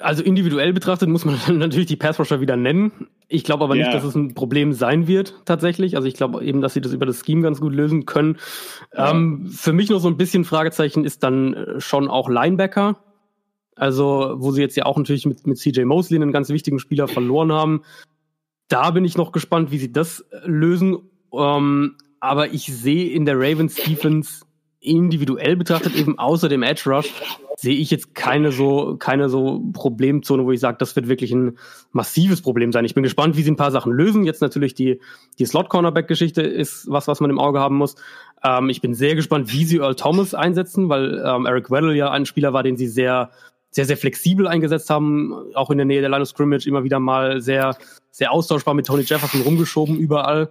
Also 0.00 0.22
individuell 0.22 0.72
betrachtet 0.72 1.08
muss 1.08 1.24
man 1.24 1.38
natürlich 1.58 1.86
die 1.86 1.96
Passrusher 1.96 2.40
wieder 2.40 2.56
nennen. 2.56 3.08
Ich 3.32 3.44
glaube 3.44 3.64
aber 3.64 3.74
nicht, 3.74 3.86
ja. 3.86 3.92
dass 3.92 4.04
es 4.04 4.14
ein 4.14 4.34
Problem 4.34 4.74
sein 4.74 5.06
wird 5.06 5.40
tatsächlich. 5.46 5.96
Also 5.96 6.06
ich 6.06 6.14
glaube 6.14 6.44
eben, 6.44 6.60
dass 6.60 6.74
sie 6.74 6.82
das 6.82 6.92
über 6.92 7.06
das 7.06 7.24
Scheme 7.24 7.40
ganz 7.40 7.62
gut 7.62 7.74
lösen 7.74 8.04
können. 8.04 8.36
Ja. 8.94 9.10
Ähm, 9.10 9.46
für 9.50 9.72
mich 9.72 9.88
noch 9.88 10.00
so 10.00 10.08
ein 10.08 10.18
bisschen 10.18 10.44
Fragezeichen 10.44 11.06
ist 11.06 11.22
dann 11.22 11.54
äh, 11.54 11.80
schon 11.80 12.08
auch 12.08 12.28
Linebacker. 12.28 12.98
Also 13.74 14.34
wo 14.36 14.50
sie 14.50 14.60
jetzt 14.60 14.76
ja 14.76 14.84
auch 14.84 14.98
natürlich 14.98 15.24
mit, 15.24 15.46
mit 15.46 15.56
CJ 15.56 15.84
Mosley 15.84 16.20
einen 16.20 16.30
ganz 16.30 16.50
wichtigen 16.50 16.78
Spieler 16.78 17.08
verloren 17.08 17.52
haben. 17.52 17.82
Da 18.68 18.90
bin 18.90 19.06
ich 19.06 19.16
noch 19.16 19.32
gespannt, 19.32 19.70
wie 19.70 19.78
sie 19.78 19.90
das 19.90 20.20
äh, 20.20 20.40
lösen. 20.44 20.98
Ähm, 21.32 21.96
aber 22.20 22.52
ich 22.52 22.66
sehe 22.66 23.12
in 23.12 23.24
der 23.24 23.36
Ravens 23.38 23.76
Defense 23.76 24.44
individuell 24.78 25.56
betrachtet 25.56 25.96
eben 25.96 26.18
außer 26.18 26.50
dem 26.50 26.62
Edge 26.62 26.82
Rush 26.84 27.10
sehe 27.62 27.76
ich 27.76 27.92
jetzt 27.92 28.16
keine 28.16 28.50
so 28.50 28.96
keine 28.96 29.28
so 29.28 29.62
Problemzone, 29.72 30.44
wo 30.44 30.50
ich 30.50 30.58
sage, 30.58 30.78
das 30.80 30.96
wird 30.96 31.08
wirklich 31.08 31.30
ein 31.30 31.58
massives 31.92 32.42
Problem 32.42 32.72
sein. 32.72 32.84
Ich 32.84 32.94
bin 32.94 33.04
gespannt, 33.04 33.36
wie 33.36 33.42
sie 33.42 33.52
ein 33.52 33.56
paar 33.56 33.70
Sachen 33.70 33.92
lösen. 33.92 34.24
Jetzt 34.24 34.42
natürlich 34.42 34.74
die 34.74 35.00
die 35.38 35.46
Slot 35.46 35.68
Cornerback 35.68 36.08
Geschichte 36.08 36.42
ist 36.42 36.90
was, 36.90 37.06
was 37.06 37.20
man 37.20 37.30
im 37.30 37.38
Auge 37.38 37.60
haben 37.60 37.76
muss. 37.76 37.94
Ähm, 38.42 38.68
ich 38.68 38.80
bin 38.80 38.94
sehr 38.94 39.14
gespannt, 39.14 39.52
wie 39.52 39.64
sie 39.64 39.76
Earl 39.76 39.94
Thomas 39.94 40.34
einsetzen, 40.34 40.88
weil 40.88 41.22
ähm, 41.24 41.46
Eric 41.46 41.70
Weddle 41.70 41.94
ja 41.94 42.10
ein 42.10 42.26
Spieler 42.26 42.52
war, 42.52 42.64
den 42.64 42.76
sie 42.76 42.88
sehr 42.88 43.30
sehr 43.70 43.84
sehr 43.84 43.96
flexibel 43.96 44.48
eingesetzt 44.48 44.90
haben, 44.90 45.32
auch 45.54 45.70
in 45.70 45.78
der 45.78 45.86
Nähe 45.86 46.00
der 46.00 46.10
Line 46.10 46.22
of 46.22 46.28
Scrimmage 46.28 46.66
immer 46.66 46.82
wieder 46.82 46.98
mal 46.98 47.40
sehr 47.40 47.76
sehr 48.10 48.32
austauschbar 48.32 48.74
mit 48.74 48.86
Tony 48.86 49.02
Jefferson 49.02 49.42
rumgeschoben 49.42 49.96
überall. 49.96 50.50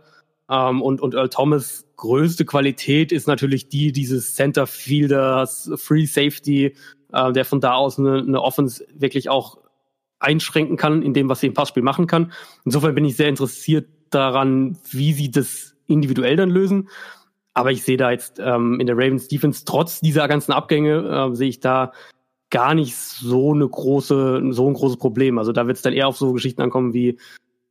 Ähm, 0.50 0.82
und, 0.82 1.02
und 1.02 1.14
Earl 1.14 1.30
Thomas 1.30 1.86
größte 2.02 2.46
Qualität 2.46 3.12
ist 3.12 3.28
natürlich 3.28 3.70
die 3.70 3.92
dieses 3.92 4.36
Centerfielders, 4.36 5.72
Free 5.76 6.06
Safety, 6.06 6.74
äh, 7.14 7.32
der 7.32 7.46
von 7.46 7.62
da 7.62 7.74
aus 7.74 8.00
eine, 8.00 8.20
eine 8.20 8.42
Offense 8.42 8.86
wirklich 8.94 9.30
auch 9.30 9.60
einschränken 10.20 10.78
kann 10.78 11.02
in 11.02 11.14
dem, 11.14 11.30
was 11.30 11.40
sie 11.40 11.48
im 11.48 11.54
Passspiel 11.54 11.84
machen 11.84 12.08
kann. 12.08 12.32
Insofern 12.66 12.96
bin 12.96 13.06
ich 13.06 13.16
sehr 13.16 13.30
interessiert 13.30 13.88
daran, 14.12 14.78
wie 14.92 15.14
sie 15.14 15.32
das 15.32 15.76
individuell 15.88 16.36
dann 16.36 16.50
lösen. 16.50 16.90
Aber 17.54 17.72
ich 17.72 17.84
sehe 17.84 17.98
da 17.98 18.12
jetzt 18.12 18.40
ähm, 18.40 18.80
in 18.80 18.88
der 18.88 18.96
Ravens 18.96 19.28
Defense 19.28 19.66
trotz 19.66 20.00
dieser 20.00 20.28
ganzen 20.28 20.54
Abgänge 20.54 21.30
äh, 21.32 21.36
sehe 21.36 21.50
ich 21.50 21.60
da 21.60 21.92
gar 22.50 22.74
nicht 22.74 22.96
so 22.96 23.54
eine 23.54 23.68
große, 23.68 24.42
so 24.52 24.68
ein 24.68 24.74
großes 24.74 24.98
Problem. 24.98 25.38
Also 25.38 25.52
da 25.52 25.68
wird 25.68 25.78
es 25.78 25.84
dann 25.84 25.94
eher 25.94 26.08
auf 26.08 26.18
so 26.18 26.34
Geschichten 26.34 26.62
ankommen 26.62 26.94
wie 26.94 27.18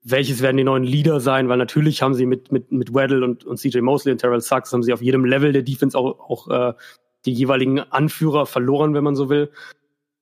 welches 0.02 0.40
werden 0.40 0.56
die 0.56 0.64
neuen 0.64 0.84
Leader 0.84 1.20
sein, 1.20 1.48
weil 1.48 1.58
natürlich 1.58 2.00
haben 2.02 2.14
sie 2.14 2.24
mit, 2.24 2.50
mit, 2.50 2.72
mit 2.72 2.94
Weddle 2.94 3.22
und, 3.22 3.44
und 3.44 3.58
CJ 3.58 3.80
Mosley 3.80 4.12
und 4.12 4.18
Terrell 4.18 4.40
Sachs 4.40 4.72
haben 4.72 4.82
sie 4.82 4.92
auf 4.92 5.02
jedem 5.02 5.24
Level 5.24 5.52
der 5.52 5.62
Defense 5.62 5.96
auch, 5.96 6.18
auch 6.18 6.48
äh, 6.48 6.72
die 7.26 7.32
jeweiligen 7.32 7.80
Anführer 7.80 8.46
verloren, 8.46 8.94
wenn 8.94 9.04
man 9.04 9.16
so 9.16 9.28
will. 9.28 9.50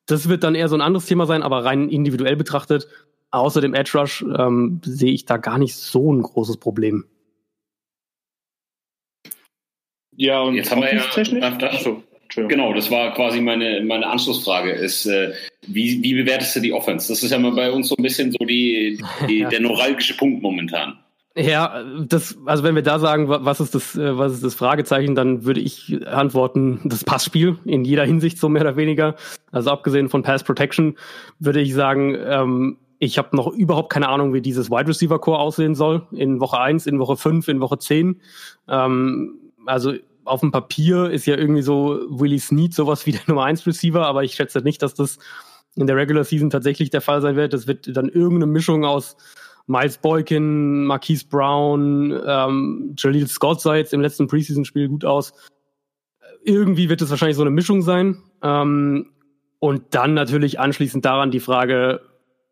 Das 0.06 0.28
wird 0.28 0.42
dann 0.42 0.54
eher 0.54 0.68
so 0.68 0.76
ein 0.76 0.80
anderes 0.80 1.06
Thema 1.06 1.26
sein, 1.26 1.42
aber 1.42 1.64
rein 1.64 1.88
individuell 1.88 2.36
betrachtet, 2.36 2.88
außer 3.30 3.60
dem 3.60 3.74
Edge 3.74 3.98
Rush, 3.98 4.24
ähm, 4.36 4.80
sehe 4.84 5.12
ich 5.12 5.24
da 5.24 5.36
gar 5.36 5.58
nicht 5.58 5.76
so 5.76 6.12
ein 6.12 6.22
großes 6.22 6.56
Problem. 6.56 7.04
Ja, 10.16 10.40
und 10.40 10.54
jetzt 10.54 10.70
haben 10.70 10.82
wir 10.82 10.92
ja. 10.92 11.68
Achso, 11.68 12.02
genau, 12.34 12.72
das 12.72 12.90
war 12.90 13.14
quasi 13.14 13.40
meine, 13.40 13.82
meine 13.84 14.06
Anschlussfrage. 14.06 14.72
Ist, 14.72 15.06
äh, 15.06 15.32
wie, 15.66 16.02
wie 16.02 16.14
bewertest 16.14 16.56
du 16.56 16.60
die 16.60 16.72
Offense? 16.72 17.08
Das 17.08 17.22
ist 17.22 17.30
ja 17.30 17.38
mal 17.38 17.52
bei 17.52 17.70
uns 17.70 17.88
so 17.88 17.94
ein 17.96 18.02
bisschen 18.02 18.32
so 18.32 18.44
die, 18.44 19.00
die 19.28 19.38
ja. 19.40 19.48
der 19.48 19.60
neuralgische 19.60 20.16
Punkt 20.16 20.42
momentan. 20.42 20.98
Ja, 21.36 21.84
das, 22.00 22.36
also 22.46 22.64
wenn 22.64 22.74
wir 22.74 22.82
da 22.82 22.98
sagen, 22.98 23.28
was 23.28 23.60
ist 23.60 23.74
das, 23.74 23.94
äh, 23.96 24.18
was 24.18 24.32
ist 24.32 24.42
das 24.42 24.54
Fragezeichen, 24.54 25.14
dann 25.14 25.44
würde 25.44 25.60
ich 25.60 26.04
antworten, 26.06 26.80
das 26.84 27.04
Passspiel 27.04 27.58
in 27.64 27.84
jeder 27.84 28.04
Hinsicht 28.04 28.38
so 28.38 28.48
mehr 28.48 28.62
oder 28.62 28.76
weniger. 28.76 29.14
Also 29.52 29.70
abgesehen 29.70 30.08
von 30.08 30.22
Pass 30.22 30.42
Protection 30.42 30.96
würde 31.38 31.60
ich 31.60 31.74
sagen, 31.74 32.16
ähm, 32.18 32.78
ich 32.98 33.18
habe 33.18 33.36
noch 33.36 33.46
überhaupt 33.48 33.92
keine 33.92 34.08
Ahnung, 34.08 34.34
wie 34.34 34.40
dieses 34.40 34.70
Wide 34.70 34.88
Receiver 34.88 35.20
Core 35.20 35.38
aussehen 35.38 35.74
soll 35.74 36.06
in 36.10 36.40
Woche 36.40 36.58
1, 36.58 36.86
in 36.86 36.98
Woche 36.98 37.16
5, 37.16 37.46
in 37.46 37.60
Woche 37.60 37.78
10. 37.78 38.20
Ähm, 38.68 39.38
also 39.66 39.92
auf 40.24 40.40
dem 40.40 40.50
Papier 40.50 41.10
ist 41.10 41.26
ja 41.26 41.36
irgendwie 41.36 41.62
so 41.62 42.00
Willie 42.08 42.40
Snead 42.40 42.74
sowas 42.74 43.06
wie 43.06 43.12
der 43.12 43.20
Nummer 43.26 43.44
1 43.44 43.66
Receiver, 43.66 44.04
aber 44.06 44.24
ich 44.24 44.34
schätze 44.34 44.60
nicht, 44.60 44.82
dass 44.82 44.94
das 44.94 45.18
in 45.76 45.86
der 45.86 45.96
Regular 45.96 46.24
Season 46.24 46.50
tatsächlich 46.50 46.90
der 46.90 47.00
Fall 47.00 47.22
sein 47.22 47.36
wird. 47.36 47.52
Das 47.52 47.68
wird 47.68 47.96
dann 47.96 48.08
irgendeine 48.08 48.46
Mischung 48.46 48.84
aus 48.84 49.16
Miles 49.68 49.98
Boykin, 49.98 50.84
Marquise 50.86 51.26
Brown, 51.26 52.18
ähm, 52.26 52.94
Jaleel 52.96 53.28
Scott 53.28 53.60
sah 53.60 53.76
jetzt 53.76 53.92
im 53.92 54.00
letzten 54.00 54.26
Preseason-Spiel 54.26 54.88
gut 54.88 55.04
aus. 55.04 55.34
Irgendwie 56.42 56.88
wird 56.88 57.02
es 57.02 57.10
wahrscheinlich 57.10 57.36
so 57.36 57.42
eine 57.42 57.50
Mischung 57.50 57.82
sein. 57.82 58.22
Ähm, 58.42 59.12
und 59.58 59.94
dann 59.94 60.14
natürlich 60.14 60.58
anschließend 60.58 61.04
daran 61.04 61.30
die 61.30 61.40
Frage, 61.40 62.00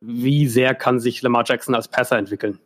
wie 0.01 0.47
sehr 0.47 0.75
kann 0.75 1.01
sich 1.01 1.23
Lamar 1.23 1.45
Jackson 1.47 1.75
als 1.75 1.89
Passer 1.89 2.19
entwickeln? 2.19 2.59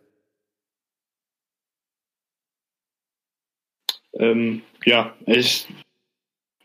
Ähm, 4.15 4.63
ja, 4.85 5.15
es 5.27 5.69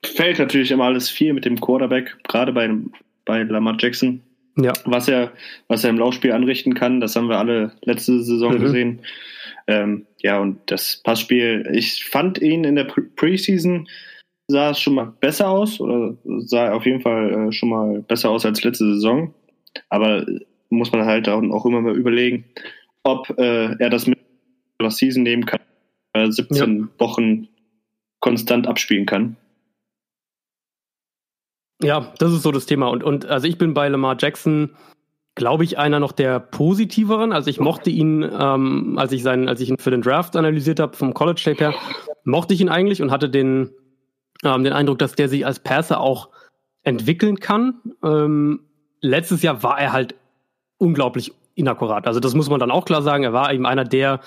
fällt 0.04 0.40
natürlich 0.40 0.72
immer 0.72 0.86
alles 0.86 1.10
viel 1.10 1.34
mit 1.34 1.46
dem 1.46 1.62
Quarterback, 1.62 2.18
gerade 2.24 2.52
bei, 2.52 2.70
bei 3.26 3.44
Lamar 3.44 3.76
Jackson. 3.78 4.24
Ja. 4.58 4.74
Was 4.86 5.08
er, 5.08 5.32
was 5.68 5.84
er 5.84 5.90
im 5.90 5.98
Laufspiel 5.98 6.32
anrichten 6.32 6.74
kann, 6.76 7.02
das 7.02 7.16
haben 7.16 7.30
wir 7.30 7.40
alle 7.40 7.74
letzte 7.84 8.22
Saison 8.22 8.56
mhm. 8.56 8.60
gesehen. 8.60 9.02
Ähm, 9.68 10.06
ja, 10.22 10.40
und 10.40 10.60
das 10.68 11.02
Passspiel, 11.04 11.70
ich 11.74 12.06
fand 12.06 12.42
ihn 12.42 12.64
in 12.64 12.76
der 12.76 12.86
Preseason 12.86 13.88
sah 14.48 14.72
es 14.72 14.80
schon 14.80 14.96
mal 14.96 15.12
besser 15.20 15.50
aus 15.50 15.80
oder 15.80 16.16
sah 16.24 16.72
auf 16.74 16.86
jeden 16.86 17.02
Fall 17.02 17.48
äh, 17.48 17.52
schon 17.52 17.70
mal 17.70 18.02
besser 18.02 18.30
aus 18.30 18.46
als 18.46 18.64
letzte 18.64 18.86
Saison. 18.94 19.34
Aber 19.90 20.26
muss 20.70 20.92
man 20.92 21.06
halt 21.06 21.28
auch, 21.30 21.66
immer 21.66 21.82
mal 21.82 21.96
überlegen, 21.96 22.46
ob 23.04 23.30
äh, 23.38 23.76
er 23.78 23.90
das 23.90 24.08
mit 24.08 24.20
der 24.80 24.92
Season 24.92 25.24
nehmen 25.24 25.46
kann, 25.46 25.62
äh, 26.14 26.30
17 26.30 26.80
ja. 26.80 26.88
Wochen 27.00 27.48
konstant 28.20 28.68
abspielen 28.68 29.06
kann. 29.06 29.38
Ja, 31.86 32.12
das 32.18 32.34
ist 32.34 32.42
so 32.42 32.52
das 32.52 32.66
Thema. 32.66 32.88
Und, 32.88 33.04
und 33.04 33.28
also 33.28 33.48
ich 33.48 33.60
bin 33.60 33.76
bei 33.76 33.88
Lamar 33.88 34.18
Jackson, 34.20 34.72
glaube 35.36 35.64
ich, 35.64 35.78
einer 35.78 36.00
noch 36.00 36.14
der 36.14 36.40
positiveren. 36.40 37.32
Also 37.32 37.48
ich 37.52 37.60
mochte 37.60 37.92
ihn, 37.92 38.24
ähm, 38.24 38.98
als 38.98 39.12
ich 39.12 39.22
seinen, 39.22 39.48
als 39.48 39.62
ich 39.62 39.70
ihn 39.70 39.78
für 39.78 39.92
den 39.92 40.02
Draft 40.02 40.36
analysiert 40.36 40.80
habe, 40.80 40.98
vom 40.98 41.14
College 41.14 41.42
Tape 41.46 41.60
her, 41.60 41.74
mochte 42.24 42.56
ich 42.56 42.62
ihn 42.62 42.70
eigentlich 42.70 43.04
und 43.04 43.12
hatte 43.12 43.30
den, 43.30 43.70
ähm, 44.44 44.64
den 44.64 44.74
Eindruck, 44.74 44.98
dass 44.98 45.14
der 45.14 45.30
sich 45.30 45.46
als 45.46 45.60
Passer 45.60 46.00
auch 46.00 46.30
entwickeln 46.82 47.40
kann. 47.40 47.76
Ähm, 48.04 48.62
letztes 49.02 49.44
Jahr 49.44 49.62
war 49.62 49.80
er 49.80 49.94
halt 49.94 50.16
unglaublich 50.80 51.34
inakkurat. 51.54 52.08
Also 52.08 52.20
das 52.20 52.34
muss 52.34 52.50
man 52.50 52.60
dann 52.60 52.72
auch 52.72 52.86
klar 52.86 53.04
sagen. 53.04 53.24
Er 53.24 53.34
war 53.34 53.54
eben 53.54 53.68
einer 53.68 53.84
der 53.84 54.22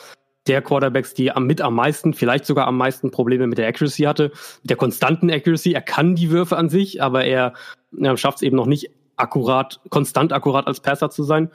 der 0.49 0.63
Quarterbacks, 0.63 1.15
die 1.15 1.31
am, 1.31 1.47
mit 1.47 1.61
am 1.61 1.75
meisten, 1.75 2.15
vielleicht 2.15 2.47
sogar 2.47 2.67
am 2.67 2.77
meisten 2.77 3.11
Probleme 3.11 3.47
mit 3.47 3.59
der 3.59 3.69
Accuracy 3.69 4.05
hatte, 4.05 4.33
mit 4.63 4.71
der 4.71 4.77
konstanten 4.77 5.31
Accuracy. 5.31 5.73
Er 5.73 5.83
kann 5.83 6.15
die 6.15 6.31
Würfe 6.31 6.57
an 6.57 6.69
sich, 6.69 7.03
aber 7.03 7.25
er, 7.25 7.55
er 7.97 8.17
schafft 8.17 8.39
es 8.39 8.43
eben 8.43 8.57
noch 8.57 8.67
nicht 8.67 8.91
akkurat, 9.17 9.81
konstant 9.91 10.33
akkurat 10.33 10.67
als 10.67 10.81
Passer 10.81 11.11
zu 11.11 11.23
sein. 11.23 11.51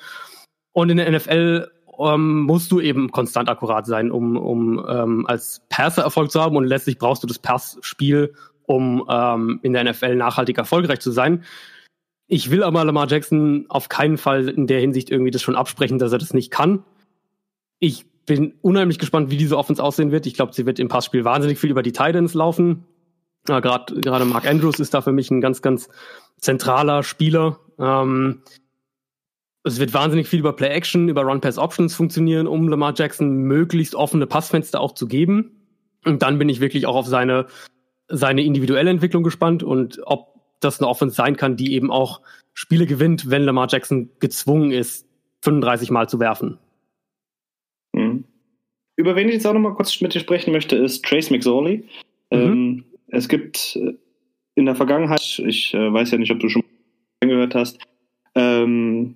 Und 0.74 0.90
in 0.90 0.98
der 0.98 1.12
NFL 1.12 1.72
ähm, 2.00 2.42
musst 2.42 2.72
du 2.72 2.80
eben 2.80 3.12
konstant 3.12 3.50
akkurat 3.50 3.86
sein, 3.86 4.12
um, 4.12 4.38
um 4.38 4.86
ähm, 4.88 5.26
als 5.28 5.62
Passer 5.70 6.04
Erfolg 6.04 6.32
zu 6.32 6.42
haben 6.42 6.56
und 6.56 6.66
letztlich 6.66 6.98
brauchst 6.98 7.24
du 7.24 7.28
das 7.28 7.40
Passspiel, 7.40 8.34
um 8.66 9.06
ähm, 9.10 9.60
in 9.64 9.74
der 9.74 9.84
NFL 9.84 10.16
nachhaltig 10.16 10.58
erfolgreich 10.58 11.00
zu 11.00 11.12
sein. 11.12 11.44
Ich 12.28 12.50
will 12.50 12.64
aber 12.64 12.84
Lamar 12.86 13.08
Jackson 13.08 13.66
auf 13.70 13.90
keinen 13.90 14.18
Fall 14.18 14.50
in 14.50 14.68
der 14.68 14.80
Hinsicht 14.80 15.12
irgendwie 15.12 15.32
das 15.32 15.42
schon 15.42 15.56
absprechen, 15.56 16.00
dass 16.00 16.12
er 16.12 16.20
das 16.20 16.34
nicht 16.34 16.52
kann. 16.52 16.84
Ich 17.80 18.06
bin 18.26 18.54
unheimlich 18.62 19.00
gespannt, 19.00 19.30
wie 19.30 19.38
diese 19.38 19.58
Offense 19.58 19.84
aussehen 19.84 20.12
wird. 20.12 20.26
Ich 20.26 20.34
glaube, 20.34 20.54
sie 20.54 20.66
wird 20.66 20.80
im 20.80 20.88
Passspiel 20.88 21.26
wahnsinnig 21.26 21.60
viel 21.60 21.72
über 21.72 21.84
die 21.84 21.92
Titans 21.92 22.34
laufen. 22.34 22.86
Ja, 23.48 23.60
Gerade 23.60 24.00
gerade 24.00 24.26
Mark 24.26 24.48
Andrews 24.48 24.80
ist 24.80 24.94
da 24.94 25.02
für 25.02 25.12
mich 25.12 25.30
ein 25.30 25.42
ganz, 25.42 25.62
ganz 25.62 25.90
zentraler 26.40 27.04
Spieler. 27.04 27.60
Ähm, 27.78 28.42
es 29.64 29.80
wird 29.80 29.94
wahnsinnig 29.94 30.28
viel 30.28 30.40
über 30.40 30.54
Play-Action, 30.54 31.10
über 31.10 31.24
Run-Pass-Options 31.24 31.96
funktionieren, 31.96 32.48
um 32.48 32.68
Lamar 32.68 32.94
Jackson 32.96 33.44
möglichst 33.44 33.96
offene 33.96 34.28
Passfenster 34.28 34.80
auch 34.82 34.94
zu 34.94 35.08
geben. 35.08 35.52
Und 36.06 36.22
dann 36.22 36.38
bin 36.38 36.50
ich 36.50 36.60
wirklich 36.60 36.86
auch 36.86 36.96
auf 36.96 37.08
seine, 37.08 37.48
seine 38.10 38.44
individuelle 38.44 38.90
Entwicklung 38.90 39.24
gespannt 39.24 39.64
und 39.64 40.02
ob 40.06 40.34
das 40.60 40.80
eine 40.80 40.90
Offense 40.90 41.16
sein 41.16 41.38
kann, 41.38 41.56
die 41.56 41.74
eben 41.74 41.92
auch 41.92 42.22
Spiele 42.54 42.86
gewinnt, 42.86 43.30
wenn 43.30 43.44
Lamar 43.44 43.68
Jackson 43.70 44.10
gezwungen 44.20 44.72
ist, 44.72 45.08
35 45.42 45.92
Mal 45.92 46.08
zu 46.10 46.20
werfen. 46.20 46.60
Über 48.96 49.16
wen 49.16 49.28
ich 49.28 49.36
jetzt 49.36 49.48
auch 49.48 49.54
noch 49.54 49.60
mal 49.60 49.74
kurz 49.74 50.00
mit 50.02 50.14
dir 50.14 50.20
sprechen 50.20 50.52
möchte, 50.52 50.76
ist 50.76 51.04
Trace 51.04 51.32
McSorley. 51.32 51.84
Mhm. 52.32 52.38
Ähm, 52.40 52.84
es 53.08 53.28
gibt 53.28 53.76
äh, 53.76 53.94
in 54.56 54.66
der 54.66 54.76
Vergangenheit, 54.76 55.42
ich 55.46 55.74
äh, 55.74 55.94
weiß 55.94 56.12
ja 56.12 56.18
nicht, 56.18 56.32
ob 56.32 56.40
du 56.40 56.50
schon 56.50 56.64
gehört 57.22 57.56
hast, 57.56 57.80
ähm, 58.36 59.16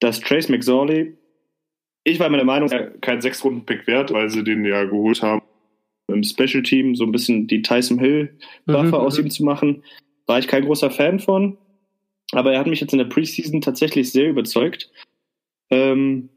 dass 0.00 0.20
Trace 0.20 0.48
McSorley, 0.48 1.16
ich 2.04 2.18
war 2.18 2.30
meiner 2.30 2.44
Meinung, 2.44 2.70
er 2.70 2.90
kein 2.98 3.20
Sechs-Runden-Pick 3.20 3.86
wert, 3.86 4.12
weil 4.12 4.30
sie 4.30 4.44
den 4.44 4.64
ja 4.64 4.84
geholt 4.84 5.22
haben 5.22 5.42
im 6.08 6.24
Special 6.24 6.62
Team, 6.62 6.94
so 6.94 7.04
ein 7.04 7.12
bisschen 7.12 7.46
die 7.46 7.62
Tyson 7.62 7.98
Hill-Waffe 7.98 8.88
mhm, 8.88 8.94
aus 8.94 9.18
mhm. 9.18 9.24
ihm 9.24 9.30
zu 9.30 9.44
machen. 9.44 9.84
War 10.26 10.38
ich 10.38 10.48
kein 10.48 10.64
großer 10.64 10.90
Fan 10.90 11.20
von, 11.20 11.58
aber 12.32 12.52
er 12.52 12.60
hat 12.60 12.66
mich 12.66 12.80
jetzt 12.80 12.92
in 12.92 12.98
der 12.98 13.06
Preseason 13.06 13.60
tatsächlich 13.60 14.10
sehr 14.10 14.28
überzeugt. 14.28 14.90
Ähm, 15.70 16.30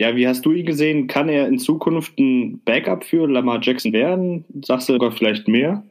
ja, 0.00 0.16
wie 0.16 0.26
hast 0.26 0.44
du 0.46 0.52
ihn 0.52 0.66
gesehen? 0.66 1.06
Kann 1.06 1.28
er 1.28 1.46
in 1.46 1.58
Zukunft 1.58 2.18
ein 2.18 2.60
Backup 2.64 3.04
für 3.04 3.28
Lamar 3.28 3.60
Jackson 3.62 3.92
werden? 3.92 4.44
Sagst 4.64 4.88
du 4.88 4.94
sogar 4.94 5.12
vielleicht 5.12 5.46
mehr? 5.46 5.84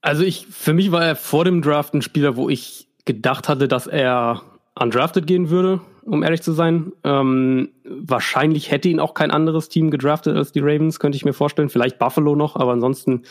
Also 0.00 0.24
ich, 0.24 0.46
für 0.48 0.72
mich 0.72 0.90
war 0.90 1.04
er 1.04 1.14
vor 1.14 1.44
dem 1.44 1.62
Draft 1.62 1.94
ein 1.94 2.02
Spieler, 2.02 2.36
wo 2.36 2.48
ich 2.48 2.88
gedacht 3.04 3.48
hatte, 3.48 3.68
dass 3.68 3.86
er 3.86 4.42
undrafted 4.74 5.26
gehen 5.26 5.50
würde, 5.50 5.80
um 6.02 6.22
ehrlich 6.22 6.42
zu 6.42 6.52
sein. 6.52 6.92
Ähm, 7.04 7.68
wahrscheinlich 7.84 8.70
hätte 8.70 8.88
ihn 8.88 9.00
auch 9.00 9.14
kein 9.14 9.30
anderes 9.30 9.68
Team 9.68 9.90
gedraftet 9.90 10.36
als 10.36 10.52
die 10.52 10.60
Ravens, 10.60 10.98
könnte 10.98 11.16
ich 11.16 11.24
mir 11.24 11.34
vorstellen. 11.34 11.68
Vielleicht 11.68 11.98
Buffalo 11.98 12.34
noch, 12.34 12.56
aber 12.56 12.72
ansonsten 12.72 13.22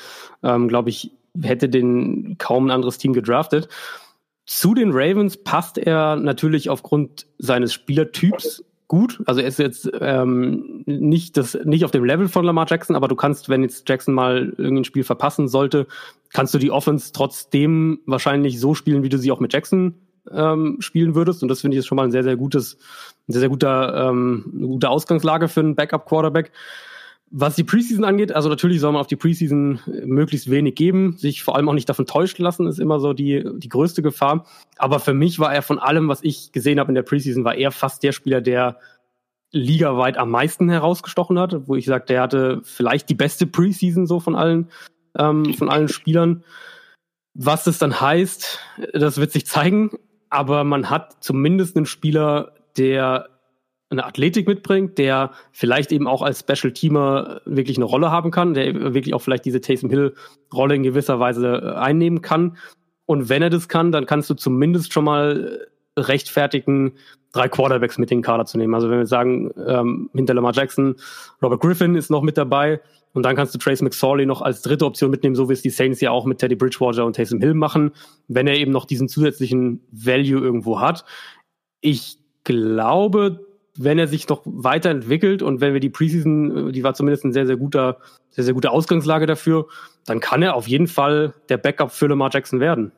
ähm, 0.44 0.68
glaube 0.68 0.92
ich, 0.92 1.12
hätte 1.42 1.68
den 1.68 2.38
kaum 2.38 2.68
ein 2.68 2.72
anderes 2.72 3.00
Team 3.00 3.14
gedraftet. 3.14 3.68
Zu 4.46 4.74
den 4.76 4.92
Ravens 4.92 5.38
passt 5.38 5.78
er 5.78 6.16
natürlich 6.16 6.70
aufgrund 6.70 7.26
seines 7.38 7.74
Spielertyps 7.74 8.64
gut. 8.92 9.24
Also 9.26 9.40
er 9.40 9.48
ist 9.48 9.58
jetzt 9.58 9.90
ähm, 10.02 10.84
nicht, 10.86 11.38
das, 11.38 11.58
nicht 11.64 11.86
auf 11.86 11.92
dem 11.92 12.04
Level 12.04 12.28
von 12.28 12.44
Lamar 12.44 12.66
Jackson, 12.70 12.98
aber 12.98 13.08
du 13.08 13.16
kannst, 13.16 13.48
wenn 13.48 13.64
jetzt 13.64 13.88
Jackson 13.88 14.14
mal 14.14 14.54
irgendein 14.58 14.84
Spiel 14.84 15.06
verpassen 15.06 15.48
sollte, 15.48 15.88
kannst 16.34 16.54
du 16.54 16.58
die 16.58 16.72
Offense 16.72 17.14
trotzdem 17.14 18.02
wahrscheinlich 18.06 18.60
so 18.60 18.76
spielen, 18.76 19.02
wie 19.02 19.08
du 19.08 19.18
sie 19.18 19.32
auch 19.32 19.40
mit 19.40 19.54
Jackson 19.54 19.94
ähm, 20.30 20.76
spielen 20.82 21.16
würdest. 21.16 21.42
Und 21.42 21.48
das 21.48 21.62
finde 21.62 21.76
ich 21.76 21.80
ist 21.80 21.88
schon 21.88 21.96
mal 21.96 22.04
ein 22.04 22.12
sehr, 22.12 22.24
sehr 22.24 22.36
gutes, 22.36 22.80
ein 23.30 23.32
sehr, 23.32 23.40
sehr 23.40 23.48
guter, 23.48 24.10
ähm, 24.10 24.52
eine 24.54 24.68
gute 24.68 24.90
Ausgangslage 24.90 25.48
für 25.48 25.62
einen 25.62 25.76
Backup-Quarterback. 25.76 26.52
Was 27.34 27.56
die 27.56 27.63
Preseason 27.63 28.04
angeht, 28.04 28.34
also 28.34 28.50
natürlich 28.50 28.82
soll 28.82 28.91
man 28.91 29.00
auf 29.00 29.08
die 29.08 29.15
Preseason 29.15 29.80
möglichst 30.04 30.50
wenig 30.50 30.76
geben, 30.76 31.15
sich 31.17 31.44
vor 31.44 31.56
allem 31.56 31.70
auch 31.70 31.74
nicht 31.74 31.88
davon 31.88 32.06
täuschen 32.06 32.44
lassen, 32.44 32.67
ist 32.67 32.78
immer 32.78 33.00
so 33.00 33.13
die, 33.13 33.46
die 33.56 33.70
größte 33.70 34.02
Gefahr. 34.02 34.46
Aber 34.78 35.00
für 35.00 35.13
mich 35.13 35.39
war 35.39 35.54
er 35.54 35.62
von 35.62 35.80
allem, 35.80 36.10
was 36.10 36.22
ich 36.24 36.52
gesehen 36.52 36.78
habe 36.78 36.91
in 36.91 36.96
der 36.96 37.04
Preseason, 37.04 37.46
war 37.46 37.56
er 37.56 37.72
fast 37.72 38.04
der 38.04 38.12
Spieler, 38.12 38.41
der 38.41 38.80
ligaweit 39.52 40.17
am 40.17 40.30
meisten 40.30 40.70
herausgestochen 40.70 41.39
hat, 41.39 41.67
wo 41.70 41.76
ich 41.76 41.86
sage, 41.86 42.06
der 42.06 42.22
hatte 42.22 42.62
vielleicht 42.63 43.10
die 43.10 43.15
beste 43.15 43.48
Preseason 43.48 44.08
so 44.08 44.20
von 44.20 44.36
allen, 44.36 44.70
ähm, 45.17 45.54
von 45.54 45.70
allen 45.70 45.88
Spielern. 45.88 46.44
Was 47.34 47.63
das 47.63 47.78
dann 47.78 48.02
heißt, 48.02 48.60
das 48.94 49.17
wird 49.17 49.32
sich 49.32 49.46
zeigen, 49.46 49.91
aber 50.30 50.65
man 50.65 50.89
hat 50.89 51.24
zumindest 51.24 51.78
einen 51.78 51.86
Spieler, 51.86 52.54
der 52.78 53.30
eine 53.92 54.06
Athletik 54.06 54.48
mitbringt, 54.48 54.98
der 54.98 55.32
vielleicht 55.52 55.92
eben 55.92 56.08
auch 56.08 56.22
als 56.22 56.40
Special 56.40 56.74
Teamer 56.74 57.42
wirklich 57.46 57.78
eine 57.78 57.86
Rolle 57.86 58.10
haben 58.10 58.32
kann, 58.32 58.54
der 58.54 58.94
wirklich 58.94 59.14
auch 59.14 59.22
vielleicht 59.22 59.46
diese 59.46 59.62
Taysom 59.62 59.90
Hill 59.90 60.16
Rolle 60.54 60.76
in 60.76 60.84
gewisser 60.84 61.20
Weise 61.20 61.48
äh, 61.48 61.78
einnehmen 61.78 62.22
kann. 62.22 62.58
Und 63.06 63.30
wenn 63.30 63.42
er 63.42 63.50
das 63.50 63.68
kann, 63.68 63.92
dann 63.92 64.06
kannst 64.06 64.30
du 64.30 64.34
zumindest 64.34 64.94
schon 64.94 65.04
mal 65.04 65.68
rechtfertigen, 65.98 66.94
drei 67.34 67.50
Quarterbacks 67.50 67.98
mit 67.98 68.12
in 68.12 68.20
den 68.20 68.24
Kader 68.24 68.46
zu 68.46 68.58
nehmen. 68.58 68.74
Also 68.74 68.90
wenn 68.90 69.00
wir 69.00 69.06
sagen, 69.06 69.52
ähm, 69.68 70.10
hinter 70.14 70.34
Lamar 70.34 70.54
Jackson, 70.54 70.96
Robert 71.42 71.60
Griffin 71.62 71.96
ist 71.96 72.10
noch 72.10 72.22
mit 72.22 72.38
dabei 72.38 72.80
und 73.14 73.24
dann 73.24 73.36
kannst 73.36 73.54
du 73.54 73.60
Trace 73.60 73.82
McSorley 73.82 74.26
noch 74.26 74.42
als 74.42 74.62
dritte 74.62 74.86
Option 74.86 75.12
mitnehmen, 75.12 75.36
so 75.36 75.50
wie 75.50 75.54
es 75.54 75.62
die 75.62 75.70
Saints 75.70 76.00
ja 76.00 76.12
auch 76.12 76.26
mit 76.26 76.40
Teddy 76.40 76.56
Bridgewater 76.56 77.06
und 77.06 77.16
Taysom 77.16 77.42
Hill 77.42 77.54
machen, 77.54 77.92
wenn 78.30 78.48
er 78.48 78.56
eben 78.56 78.72
noch 78.72 78.86
diesen 78.86 79.10
zusätzlichen 79.10 79.82
Value 79.92 80.40
irgendwo 80.40 80.80
hat. 80.80 81.04
Ich 81.82 82.18
glaube, 82.44 83.46
wenn 83.84 84.00
er 84.00 84.08
sich 84.08 84.28
noch 84.28 84.41
weiterentwickelt 84.46 85.41
und 85.41 85.62
wenn 85.62 85.74
wir 85.74 85.80
die 85.80 85.89
Preseason, 85.89 86.70
äh, 86.70 86.72
die 86.72 86.84
war 86.84 86.94
zumindest 86.94 87.26
ein 87.26 87.34
sehr, 87.34 87.46
sehr 87.46 87.58
guter, 87.58 87.98
sehr, 88.30 88.44
sehr 88.44 88.54
gute 88.54 88.72
Ausgangslage 88.72 89.26
dafür, 89.26 89.67
dann 90.06 90.20
kann 90.20 90.41
er 90.41 90.56
auf 90.56 90.67
jeden 90.67 90.88
Fall 90.88 91.34
der 91.50 91.58
Backup 91.58 91.91
für 91.91 92.08
Lamar 92.08 92.30
Jackson 92.32 92.60
werden. 92.60 92.91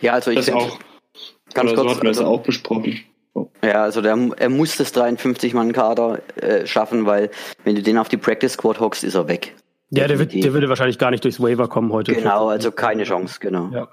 Ja, 0.00 0.12
also 0.12 0.30
ich 0.30 0.38
das 0.38 0.50
auch. 0.50 0.78
Ganz 1.54 1.72
Oder 1.72 1.82
kurz, 1.82 1.90
so 1.90 1.96
hatten 1.96 2.02
wir 2.02 2.10
es 2.10 2.18
also, 2.18 2.30
auch 2.30 2.42
besprochen. 2.42 3.00
So. 3.34 3.50
Ja, 3.62 3.82
also 3.82 4.00
der, 4.00 4.16
er 4.36 4.48
muss 4.48 4.76
das 4.76 4.94
53-Mann-Kader 4.94 6.20
äh, 6.36 6.66
schaffen, 6.66 7.06
weil 7.06 7.30
wenn 7.64 7.74
du 7.74 7.82
den 7.82 7.98
auf 7.98 8.08
die 8.08 8.16
Practice 8.16 8.52
Squad 8.52 8.80
hockst, 8.80 9.04
ist 9.04 9.14
er 9.14 9.28
weg. 9.28 9.54
Ja, 9.90 10.08
der, 10.08 10.18
wird, 10.18 10.32
der 10.32 10.52
würde 10.52 10.68
wahrscheinlich 10.68 10.98
gar 10.98 11.10
nicht 11.10 11.24
durchs 11.24 11.40
Waiver 11.40 11.68
kommen 11.68 11.92
heute. 11.92 12.14
Genau, 12.14 12.48
also 12.48 12.72
keine 12.72 13.04
Chance, 13.04 13.38
genau. 13.40 13.70
Ja. 13.72 13.88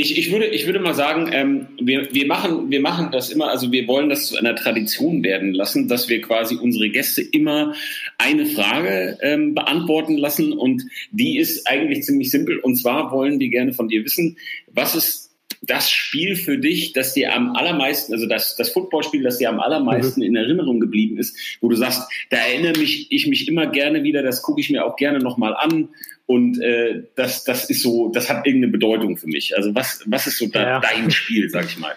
Ich, 0.00 0.16
ich, 0.16 0.32
würde, 0.32 0.46
ich 0.46 0.64
würde 0.64 0.78
mal 0.78 0.94
sagen, 0.94 1.28
ähm, 1.30 1.66
wir, 1.78 2.08
wir, 2.14 2.26
machen, 2.26 2.70
wir 2.70 2.80
machen 2.80 3.10
das 3.12 3.28
immer, 3.28 3.50
also 3.50 3.70
wir 3.70 3.86
wollen 3.86 4.08
das 4.08 4.28
zu 4.28 4.38
einer 4.38 4.56
Tradition 4.56 5.22
werden 5.22 5.52
lassen, 5.52 5.88
dass 5.88 6.08
wir 6.08 6.22
quasi 6.22 6.56
unsere 6.56 6.88
Gäste 6.88 7.20
immer 7.20 7.74
eine 8.16 8.46
Frage 8.46 9.18
ähm, 9.20 9.54
beantworten 9.54 10.16
lassen 10.16 10.54
und 10.54 10.84
die 11.10 11.36
ist 11.36 11.66
eigentlich 11.66 12.04
ziemlich 12.04 12.30
simpel. 12.30 12.60
Und 12.60 12.76
zwar 12.76 13.12
wollen 13.12 13.38
wir 13.40 13.50
gerne 13.50 13.74
von 13.74 13.88
dir 13.88 14.02
wissen, 14.02 14.38
was 14.72 14.94
ist 14.94 15.29
das 15.62 15.90
Spiel 15.90 16.36
für 16.36 16.58
dich, 16.58 16.92
das 16.92 17.12
dir 17.12 17.34
am 17.34 17.54
allermeisten, 17.54 18.14
also 18.14 18.26
das, 18.26 18.56
das 18.56 18.70
Footballspiel, 18.70 19.22
das 19.22 19.38
dir 19.38 19.50
am 19.50 19.60
allermeisten 19.60 20.20
mhm. 20.20 20.26
in 20.26 20.36
Erinnerung 20.36 20.80
geblieben 20.80 21.18
ist, 21.18 21.36
wo 21.60 21.68
du 21.68 21.76
sagst, 21.76 22.10
da 22.30 22.38
erinnere 22.38 22.78
mich, 22.78 23.12
ich 23.12 23.26
mich 23.26 23.46
immer 23.46 23.66
gerne 23.66 24.02
wieder, 24.02 24.22
das 24.22 24.42
gucke 24.42 24.60
ich 24.60 24.70
mir 24.70 24.84
auch 24.84 24.96
gerne 24.96 25.18
nochmal 25.18 25.54
an 25.54 25.90
und 26.26 26.60
äh, 26.62 27.02
das, 27.14 27.44
das 27.44 27.68
ist 27.68 27.82
so, 27.82 28.10
das 28.10 28.30
hat 28.30 28.46
irgendeine 28.46 28.72
Bedeutung 28.72 29.16
für 29.16 29.26
mich. 29.26 29.56
Also 29.56 29.74
was, 29.74 30.02
was 30.06 30.26
ist 30.26 30.38
so 30.38 30.46
da, 30.46 30.62
Ja. 30.62 30.80
dein 30.80 31.10
Spiel, 31.10 31.50
sag 31.50 31.66
ich 31.66 31.78
mal? 31.78 31.94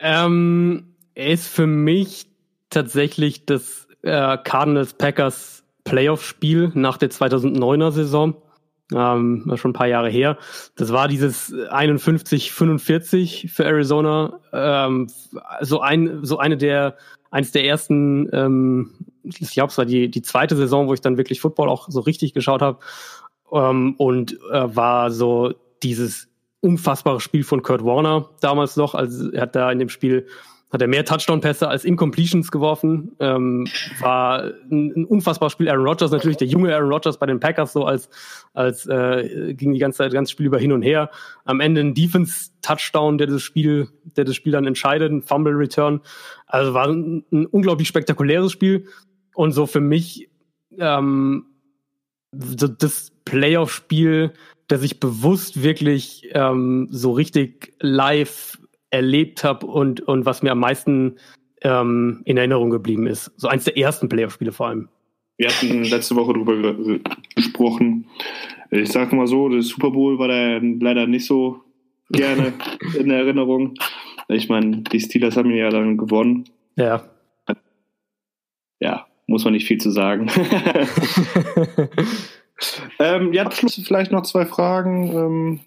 Ähm, 0.00 0.94
ist 1.14 1.48
für 1.48 1.66
mich 1.66 2.26
tatsächlich 2.70 3.46
das 3.46 3.88
äh, 4.02 4.36
Cardinals 4.44 4.94
Packers 4.94 5.64
Playoff-Spiel 5.84 6.72
nach 6.74 6.98
der 6.98 7.10
2009er 7.10 7.90
Saison. 7.90 8.36
Ähm, 8.92 9.50
schon 9.56 9.70
ein 9.70 9.74
paar 9.74 9.86
Jahre 9.86 10.10
her. 10.10 10.36
Das 10.76 10.92
war 10.92 11.08
dieses 11.08 11.52
51-45 11.54 13.48
für 13.48 13.64
Arizona. 13.64 14.40
Ähm, 14.52 15.08
so 15.62 15.80
ein, 15.80 16.20
so 16.22 16.38
eine 16.38 16.58
der, 16.58 16.96
eins 17.30 17.50
der 17.52 17.64
ersten, 17.64 18.28
ähm, 18.32 18.90
ich 19.22 19.52
glaube, 19.52 19.70
es 19.70 19.78
war 19.78 19.86
die, 19.86 20.10
die 20.10 20.22
zweite 20.22 20.54
Saison, 20.54 20.86
wo 20.86 20.94
ich 20.94 21.00
dann 21.00 21.16
wirklich 21.16 21.40
Football 21.40 21.68
auch 21.70 21.88
so 21.88 22.00
richtig 22.00 22.34
geschaut 22.34 22.60
habe. 22.60 22.78
Ähm, 23.52 23.94
und 23.96 24.38
äh, 24.50 24.76
war 24.76 25.10
so 25.10 25.54
dieses 25.82 26.28
unfassbare 26.60 27.20
Spiel 27.20 27.44
von 27.44 27.62
Kurt 27.62 27.84
Warner 27.84 28.30
damals 28.40 28.76
noch. 28.76 28.94
Also 28.94 29.30
er 29.32 29.42
hat 29.42 29.56
da 29.56 29.70
in 29.70 29.78
dem 29.78 29.88
Spiel 29.88 30.26
hat 30.74 30.82
er 30.82 30.88
mehr 30.88 31.04
Touchdown-Pässe 31.04 31.68
als 31.68 31.84
Incompletions 31.84 32.50
geworfen. 32.50 33.12
Ähm, 33.20 33.66
war 34.00 34.42
ein, 34.70 34.92
ein 34.94 35.04
unfassbares 35.04 35.52
Spiel. 35.52 35.68
Aaron 35.70 35.86
Rodgers 35.86 36.10
natürlich, 36.10 36.36
der 36.36 36.48
junge 36.48 36.74
Aaron 36.74 36.92
Rodgers 36.92 37.18
bei 37.18 37.26
den 37.26 37.40
Packers 37.40 37.72
so 37.72 37.84
als 37.84 38.10
als 38.52 38.86
äh, 38.86 39.54
ging 39.54 39.72
die 39.72 39.78
ganze 39.78 39.98
Zeit 39.98 40.12
ganze 40.12 40.32
Spiel 40.32 40.46
über 40.46 40.58
hin 40.58 40.72
und 40.72 40.82
her. 40.82 41.10
Am 41.44 41.60
Ende 41.60 41.80
ein 41.80 41.94
Defense-Touchdown, 41.94 43.18
der 43.18 43.28
das 43.28 43.42
Spiel, 43.42 43.88
der 44.16 44.24
das 44.24 44.36
Spiel 44.36 44.52
dann 44.52 44.66
entscheidet, 44.66 45.10
ein 45.12 45.22
Fumble-Return. 45.22 46.00
Also 46.46 46.74
war 46.74 46.88
ein, 46.88 47.24
ein 47.32 47.46
unglaublich 47.46 47.88
spektakuläres 47.88 48.52
Spiel 48.52 48.86
und 49.34 49.52
so 49.52 49.66
für 49.66 49.80
mich 49.80 50.28
ähm, 50.78 51.46
so 52.32 52.68
das 52.68 53.12
Playoff-Spiel, 53.24 54.32
das 54.66 54.82
ich 54.82 55.00
bewusst 55.00 55.62
wirklich 55.62 56.28
ähm, 56.32 56.88
so 56.90 57.12
richtig 57.12 57.74
live 57.80 58.58
erlebt 58.94 59.44
habe 59.44 59.66
und, 59.66 60.00
und 60.00 60.24
was 60.24 60.42
mir 60.42 60.52
am 60.52 60.60
meisten 60.60 61.16
ähm, 61.62 62.22
in 62.24 62.36
Erinnerung 62.36 62.70
geblieben 62.70 63.06
ist. 63.06 63.32
So 63.36 63.48
eins 63.48 63.64
der 63.64 63.76
ersten 63.76 64.08
Playoff-Spiele 64.08 64.52
vor 64.52 64.68
allem. 64.68 64.88
Wir 65.36 65.48
hatten 65.48 65.84
letzte 65.84 66.14
Woche 66.14 66.32
darüber 66.32 66.74
ge- 66.74 67.00
gesprochen. 67.34 68.06
Ich 68.70 68.92
sage 68.92 69.16
mal 69.16 69.26
so, 69.26 69.48
das 69.48 69.68
Super 69.68 69.90
Bowl 69.90 70.18
war 70.18 70.28
da 70.28 70.58
leider 70.58 71.06
nicht 71.06 71.26
so 71.26 71.60
gerne 72.10 72.52
in 72.98 73.10
Erinnerung. 73.10 73.74
Ich 74.28 74.48
meine, 74.48 74.78
die 74.78 75.00
Steelers 75.00 75.36
haben 75.36 75.50
ihn 75.50 75.58
ja 75.58 75.70
dann 75.70 75.96
gewonnen. 75.96 76.44
Ja. 76.76 77.04
Ja, 78.80 79.06
muss 79.26 79.44
man 79.44 79.54
nicht 79.54 79.66
viel 79.66 79.78
zu 79.78 79.90
sagen. 79.90 80.26
ähm, 82.98 83.32
ja, 83.32 83.48
zum 83.50 83.68
Schluss 83.68 83.86
vielleicht 83.86 84.12
noch 84.12 84.22
zwei 84.22 84.46
Fragen. 84.46 85.12
Ähm, 85.12 85.60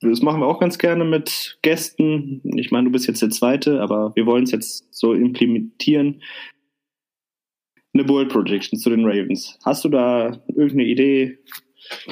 das 0.00 0.22
machen 0.22 0.40
wir 0.40 0.46
auch 0.46 0.60
ganz 0.60 0.78
gerne 0.78 1.04
mit 1.04 1.58
Gästen. 1.62 2.40
Ich 2.56 2.70
meine, 2.70 2.84
du 2.86 2.92
bist 2.92 3.06
jetzt 3.08 3.22
der 3.22 3.30
Zweite, 3.30 3.80
aber 3.80 4.12
wir 4.14 4.26
wollen 4.26 4.44
es 4.44 4.52
jetzt 4.52 4.86
so 4.94 5.12
implementieren. 5.12 6.22
Eine 7.94 8.04
Bold 8.04 8.28
Prediction 8.28 8.78
zu 8.78 8.90
den 8.90 9.04
Ravens. 9.04 9.58
Hast 9.64 9.84
du 9.84 9.88
da 9.88 10.40
irgendeine 10.48 10.84
Idee, 10.84 11.38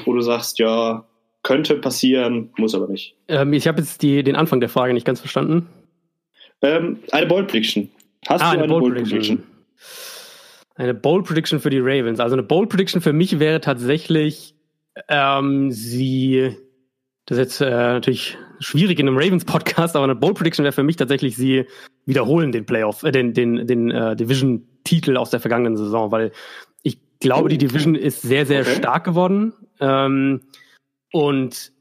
wo 0.04 0.14
du 0.14 0.20
sagst, 0.20 0.58
ja, 0.58 1.06
könnte 1.42 1.76
passieren, 1.76 2.50
muss 2.56 2.74
aber 2.74 2.88
nicht? 2.88 3.14
ähm, 3.28 3.52
ich 3.52 3.68
habe 3.68 3.78
jetzt 3.80 4.02
die, 4.02 4.22
den 4.24 4.34
Anfang 4.36 4.58
der 4.60 4.68
Frage 4.68 4.94
nicht 4.94 5.06
ganz 5.06 5.20
verstanden. 5.20 5.66
Ähm, 6.62 6.98
eine 7.12 7.26
Bold 7.26 7.46
Prediction. 7.48 7.88
Hast 8.26 8.42
Ah, 8.42 8.54
du 8.54 8.58
eine, 8.64 8.68
Bold, 8.68 8.94
Prediction? 8.96 9.42
Eine 10.74 10.94
Bold 10.94 11.24
Prediction 11.26 11.60
für 11.60 11.70
die 11.70 11.78
Ravens. 11.78 12.18
Also 12.18 12.34
eine 12.34 12.42
Bold 12.42 12.70
Prediction 12.70 13.00
für 13.00 13.12
mich 13.12 13.38
wäre 13.38 13.60
tatsächlich, 13.60 14.54
ähm, 15.08 15.70
sie, 15.70 16.56
das 17.26 17.38
ist 17.38 17.44
jetzt 17.44 17.60
äh, 17.60 17.70
natürlich 17.70 18.38
schwierig 18.60 18.98
in 18.98 19.08
einem 19.08 19.18
Ravens-Podcast, 19.18 19.96
aber 19.96 20.04
eine 20.04 20.14
Bold 20.14 20.36
Prediction 20.36 20.62
wäre 20.62 20.72
für 20.72 20.84
mich 20.84 20.96
tatsächlich, 20.96 21.36
sie 21.36 21.66
wiederholen 22.06 22.52
den 22.52 22.64
Playoff, 22.64 23.02
äh, 23.02 23.10
den, 23.12 23.34
den, 23.34 23.66
den 23.66 23.90
äh, 23.90 24.14
Division-Titel 24.16 25.16
aus 25.16 25.30
der 25.30 25.40
vergangenen 25.40 25.76
Saison, 25.76 26.12
weil 26.12 26.32
ich 26.82 26.98
glaube, 27.20 27.44
Oh, 27.44 27.48
die 27.48 27.58
Division 27.58 27.96
ist 27.96 28.22
sehr, 28.22 28.46
sehr 28.46 28.60
Okay. 28.60 28.76
stark 28.76 29.04
geworden. 29.04 29.52
Ähm, 29.80 30.42
und 31.12 31.72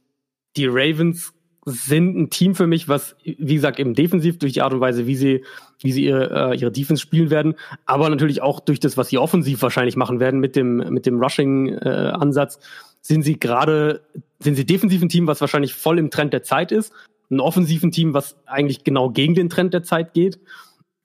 die 0.57 0.67
Ravens 0.67 1.33
sind 1.65 2.15
ein 2.15 2.29
Team 2.29 2.55
für 2.55 2.67
mich, 2.67 2.87
was, 2.87 3.15
wie 3.23 3.55
gesagt, 3.55 3.79
eben 3.79 3.93
defensiv 3.95 4.37
durch 4.37 4.53
die 4.53 4.61
Art 4.61 4.73
und 4.73 4.79
Weise, 4.79 5.07
wie 5.07 5.15
sie, 5.15 5.43
wie 5.79 5.91
sie 5.91 6.05
ihre, 6.05 6.53
äh, 6.53 6.57
ihre 6.57 6.71
Defense 6.71 7.01
spielen 7.01 7.29
werden, 7.29 7.55
aber 7.85 8.09
natürlich 8.09 8.41
auch 8.41 8.59
durch 8.59 8.79
das, 8.79 8.97
was 8.97 9.09
sie 9.09 9.17
offensiv 9.17 9.61
wahrscheinlich 9.61 9.95
machen 9.95 10.19
werden 10.19 10.39
mit 10.39 10.55
dem, 10.55 10.77
mit 10.77 11.05
dem 11.05 11.19
Rushing-Ansatz, 11.21 12.59
sind 13.05 13.21
sie 13.21 13.37
gerade, 13.37 14.01
sind 14.39 14.55
sie 14.55 14.65
defensiv 14.65 14.99
ein 14.99 15.09
Team, 15.09 15.27
was 15.27 15.39
wahrscheinlich 15.39 15.75
voll 15.75 15.99
im 15.99 16.09
Trend 16.09 16.33
der 16.33 16.41
Zeit 16.41 16.71
ist, 16.71 16.91
ein 17.29 17.39
offensiven 17.39 17.91
Team, 17.91 18.15
was 18.15 18.35
eigentlich 18.47 18.83
genau 18.83 19.11
gegen 19.11 19.35
den 19.35 19.47
Trend 19.47 19.75
der 19.75 19.83
Zeit 19.83 20.13
geht. 20.13 20.39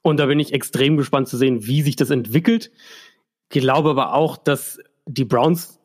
Und 0.01 0.19
da 0.19 0.25
bin 0.25 0.41
ich 0.41 0.55
extrem 0.55 0.97
gespannt 0.97 1.29
zu 1.29 1.37
sehen, 1.37 1.67
wie 1.67 1.83
sich 1.83 1.97
das 1.97 2.09
entwickelt. 2.09 2.71
Glaube 3.51 3.91
aber 3.91 4.15
auch, 4.15 4.39
dass 4.39 4.79
die 5.05 5.27
Browns 5.27 5.79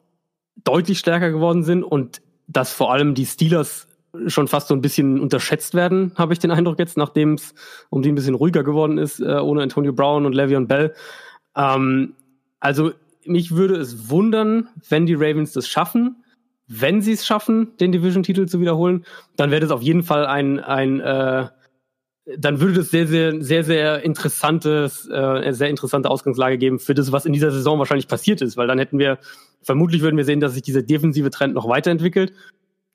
deutlich 0.63 0.99
stärker 0.99 1.31
geworden 1.31 1.63
sind 1.63 1.83
und 1.83 2.21
dass 2.47 2.71
vor 2.71 2.93
allem 2.93 3.13
die 3.13 3.25
Steelers 3.25 3.89
schon 4.27 4.47
fast 4.47 4.69
so 4.69 4.73
ein 4.73 4.81
bisschen 4.81 5.19
unterschätzt 5.19 5.73
werden, 5.73 6.13
habe 6.15 6.31
ich 6.31 6.39
den 6.39 6.51
Eindruck 6.51 6.79
jetzt, 6.79 6.95
nachdem 6.95 7.33
es 7.33 7.53
um 7.89 8.01
die 8.01 8.09
ein 8.09 8.15
bisschen 8.15 8.35
ruhiger 8.35 8.63
geworden 8.63 8.97
ist, 8.97 9.19
äh, 9.19 9.39
ohne 9.39 9.63
Antonio 9.63 9.91
Brown 9.91 10.25
und 10.25 10.33
Le'Veon 10.33 10.67
Bell. 10.67 10.93
Ähm, 11.57 12.13
also 12.61 12.93
mich 13.27 13.55
würde 13.55 13.75
es 13.75 14.09
wundern, 14.09 14.69
wenn 14.89 15.05
die 15.05 15.15
Ravens 15.15 15.53
das 15.53 15.67
schaffen. 15.67 16.23
Wenn 16.67 17.01
sie 17.01 17.11
es 17.11 17.25
schaffen, 17.25 17.77
den 17.79 17.91
Division-Titel 17.91 18.47
zu 18.47 18.59
wiederholen, 18.59 19.05
dann 19.35 19.51
wäre 19.51 19.61
das 19.61 19.71
auf 19.71 19.83
jeden 19.83 20.03
Fall 20.03 20.25
ein, 20.25 20.59
ein 20.59 20.99
äh, 20.99 21.47
dann 22.37 22.59
würde 22.59 22.73
das 22.73 22.89
sehr, 22.89 23.05
sehr, 23.07 23.41
sehr, 23.41 23.63
sehr 23.63 24.03
interessantes, 24.03 25.07
äh, 25.07 25.51
sehr 25.53 25.69
interessante 25.69 26.09
Ausgangslage 26.09 26.57
geben 26.57 26.79
für 26.79 26.95
das, 26.95 27.11
was 27.11 27.25
in 27.25 27.33
dieser 27.33 27.51
Saison 27.51 27.77
wahrscheinlich 27.77 28.07
passiert 28.07 28.41
ist, 28.41 28.57
weil 28.57 28.67
dann 28.67 28.79
hätten 28.79 28.97
wir, 28.97 29.19
vermutlich 29.61 30.01
würden 30.01 30.17
wir 30.17 30.25
sehen, 30.25 30.39
dass 30.39 30.53
sich 30.53 30.63
dieser 30.63 30.81
defensive 30.81 31.29
Trend 31.29 31.53
noch 31.53 31.69
weiterentwickelt 31.69 32.33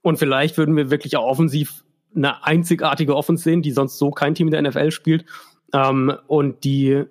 und 0.02 0.18
vielleicht 0.18 0.58
würden 0.58 0.76
wir 0.76 0.90
wirklich 0.90 1.16
auch 1.16 1.24
offensiv 1.24 1.84
eine 2.14 2.44
einzigartige 2.44 3.14
Offense 3.14 3.44
sehen, 3.44 3.62
die 3.62 3.70
sonst 3.70 3.98
so 3.98 4.10
kein 4.10 4.34
Team 4.34 4.48
in 4.48 4.52
der 4.52 4.62
NFL 4.62 4.90
spielt 4.90 5.24
ähm, 5.72 6.12
und 6.26 6.64
die 6.64 7.04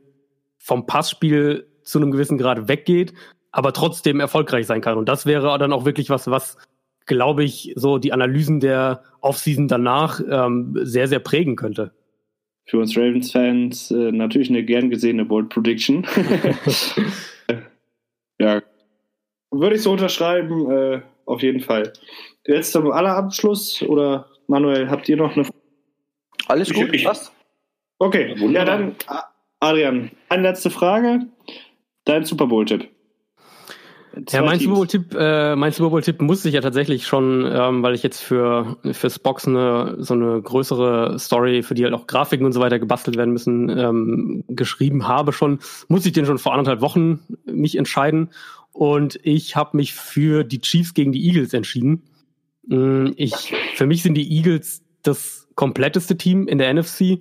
vom 0.58 0.86
Passspiel 0.86 1.69
zu 1.90 2.00
einem 2.00 2.12
gewissen 2.12 2.38
Grad 2.38 2.68
weggeht, 2.68 3.14
aber 3.52 3.74
trotzdem 3.74 4.20
erfolgreich 4.20 4.68
sein 4.68 4.82
kann. 4.82 4.98
Und 4.98 5.10
das 5.10 5.26
wäre 5.26 5.58
dann 5.58 5.74
auch 5.74 5.86
wirklich 5.86 6.10
was, 6.10 6.30
was, 6.30 6.58
glaube 7.06 7.44
ich, 7.44 7.74
so 7.76 7.98
die 7.98 8.14
Analysen 8.14 8.60
der 8.60 9.04
Offseason 9.22 9.68
danach 9.68 10.22
ähm, 10.30 10.78
sehr, 10.84 11.08
sehr 11.08 11.20
prägen 11.20 11.56
könnte. 11.56 11.92
für 12.68 12.78
uns 12.80 12.96
Ravens-Fans 12.96 13.92
äh, 13.92 14.12
natürlich 14.12 14.50
eine 14.50 14.64
gern 14.64 14.90
gesehene 14.92 15.26
Bold 15.26 15.50
Prediction. 15.50 16.06
ja, 18.40 18.62
würde 19.52 19.76
ich 19.76 19.82
so 19.82 19.92
unterschreiben, 19.92 20.70
äh, 20.72 21.02
auf 21.26 21.42
jeden 21.42 21.60
Fall. 21.62 21.94
Jetzt 22.46 22.72
zum 22.72 22.92
aller 22.92 23.16
Abschluss 23.16 23.82
oder 23.84 24.28
Manuel, 24.48 24.90
habt 24.90 25.08
ihr 25.10 25.18
noch 25.18 25.36
eine 25.36 25.48
Alles 26.48 26.74
gut, 26.74 26.88
Ich- 26.90 27.02
ich- 27.02 27.06
passt. 27.06 27.32
Okay, 28.02 28.34
ja 28.34 28.40
Wunderbar. 28.40 28.78
dann, 28.78 28.96
Adrian, 29.60 30.12
eine 30.30 30.44
letzte 30.44 30.70
Frage. 30.70 31.20
Dein 32.10 32.26
Super 32.26 32.48
Bowl-Tipp. 32.48 32.90
Ja, 34.32 34.42
mein 34.42 34.58
Teams. 34.58 34.64
Super 34.64 34.76
Bowl-Tipp, 34.76 35.16
äh, 35.16 35.56
mein 35.56 35.72
Super 35.72 35.92
Bowl-Tipp 35.92 36.22
muss 36.22 36.44
ich 36.44 36.56
ja 36.56 36.62
tatsächlich 36.62 37.06
schon, 37.06 37.48
ähm, 37.48 37.84
weil 37.84 37.94
ich 37.94 38.02
jetzt 38.02 38.20
für 38.22 38.78
fürs 38.92 39.20
Box 39.20 39.48
eine 39.48 39.96
so 40.00 40.16
eine 40.16 40.42
größere 40.42 41.20
Story, 41.20 41.62
für 41.62 41.76
die 41.76 41.84
halt 41.84 41.94
auch 41.94 42.08
Grafiken 42.08 42.48
und 42.48 42.54
so 42.54 42.60
weiter 42.62 42.80
gebastelt 42.80 43.16
werden 43.16 43.32
müssen, 43.32 43.70
ähm, 43.70 44.44
geschrieben 44.48 45.08
habe 45.08 45.34
schon, 45.34 45.60
muss 45.88 46.04
ich 46.08 46.14
den 46.14 46.26
schon 46.26 46.40
vor 46.40 46.54
anderthalb 46.54 46.82
Wochen 46.82 47.20
mich 47.46 47.78
entscheiden. 47.78 48.30
Und 48.72 49.20
ich 49.22 49.56
habe 49.56 49.78
mich 49.78 49.94
für 49.94 50.44
die 50.44 50.62
Chiefs 50.62 50.96
gegen 50.96 51.12
die 51.12 51.28
Eagles 51.28 51.54
entschieden. 51.54 52.02
Mm, 52.66 53.10
Ich, 53.18 53.54
für 53.76 53.86
mich 53.86 54.02
sind 54.02 54.16
die 54.16 54.36
Eagles 54.36 54.82
das 55.04 55.48
kompletteste 55.54 56.18
Team 56.18 56.48
in 56.48 56.58
der 56.58 56.74
NFC. 56.74 57.20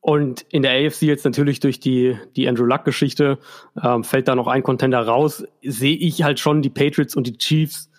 Und 0.00 0.46
in 0.48 0.62
der 0.62 0.72
AFC 0.72 1.02
jetzt 1.02 1.24
natürlich 1.24 1.60
durch 1.60 1.78
die, 1.78 2.16
die 2.34 2.48
Andrew 2.48 2.64
Luck-Geschichte 2.64 3.38
ähm, 3.82 4.02
fällt 4.02 4.28
da 4.28 4.34
noch 4.34 4.46
ein 4.46 4.62
Contender 4.62 5.00
raus, 5.00 5.44
sehe 5.62 5.96
ich 5.96 6.22
halt 6.22 6.40
schon 6.40 6.62
die 6.62 6.70
Patriots 6.70 7.14
und 7.14 7.26
die 7.26 7.36
Chiefs 7.36 7.90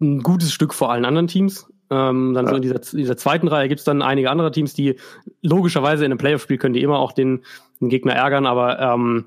ein 0.00 0.22
gutes 0.22 0.52
Stück 0.52 0.74
vor 0.74 0.90
allen 0.90 1.04
anderen 1.04 1.28
Teams. 1.28 1.68
Ähm, 1.90 2.34
dann 2.34 2.48
so 2.48 2.56
in 2.56 2.62
dieser, 2.62 2.80
dieser 2.80 3.16
zweiten 3.16 3.46
Reihe 3.46 3.68
gibt's 3.68 3.84
dann 3.84 4.02
einige 4.02 4.30
andere 4.30 4.50
Teams, 4.50 4.74
die 4.74 4.96
logischerweise 5.42 6.04
in 6.04 6.10
einem 6.10 6.18
Playoff-Spiel 6.18 6.58
können 6.58 6.74
die 6.74 6.82
immer 6.82 6.98
auch 6.98 7.12
den, 7.12 7.44
den 7.80 7.90
Gegner 7.90 8.14
ärgern, 8.14 8.46
aber 8.46 8.80
ähm, 8.80 9.26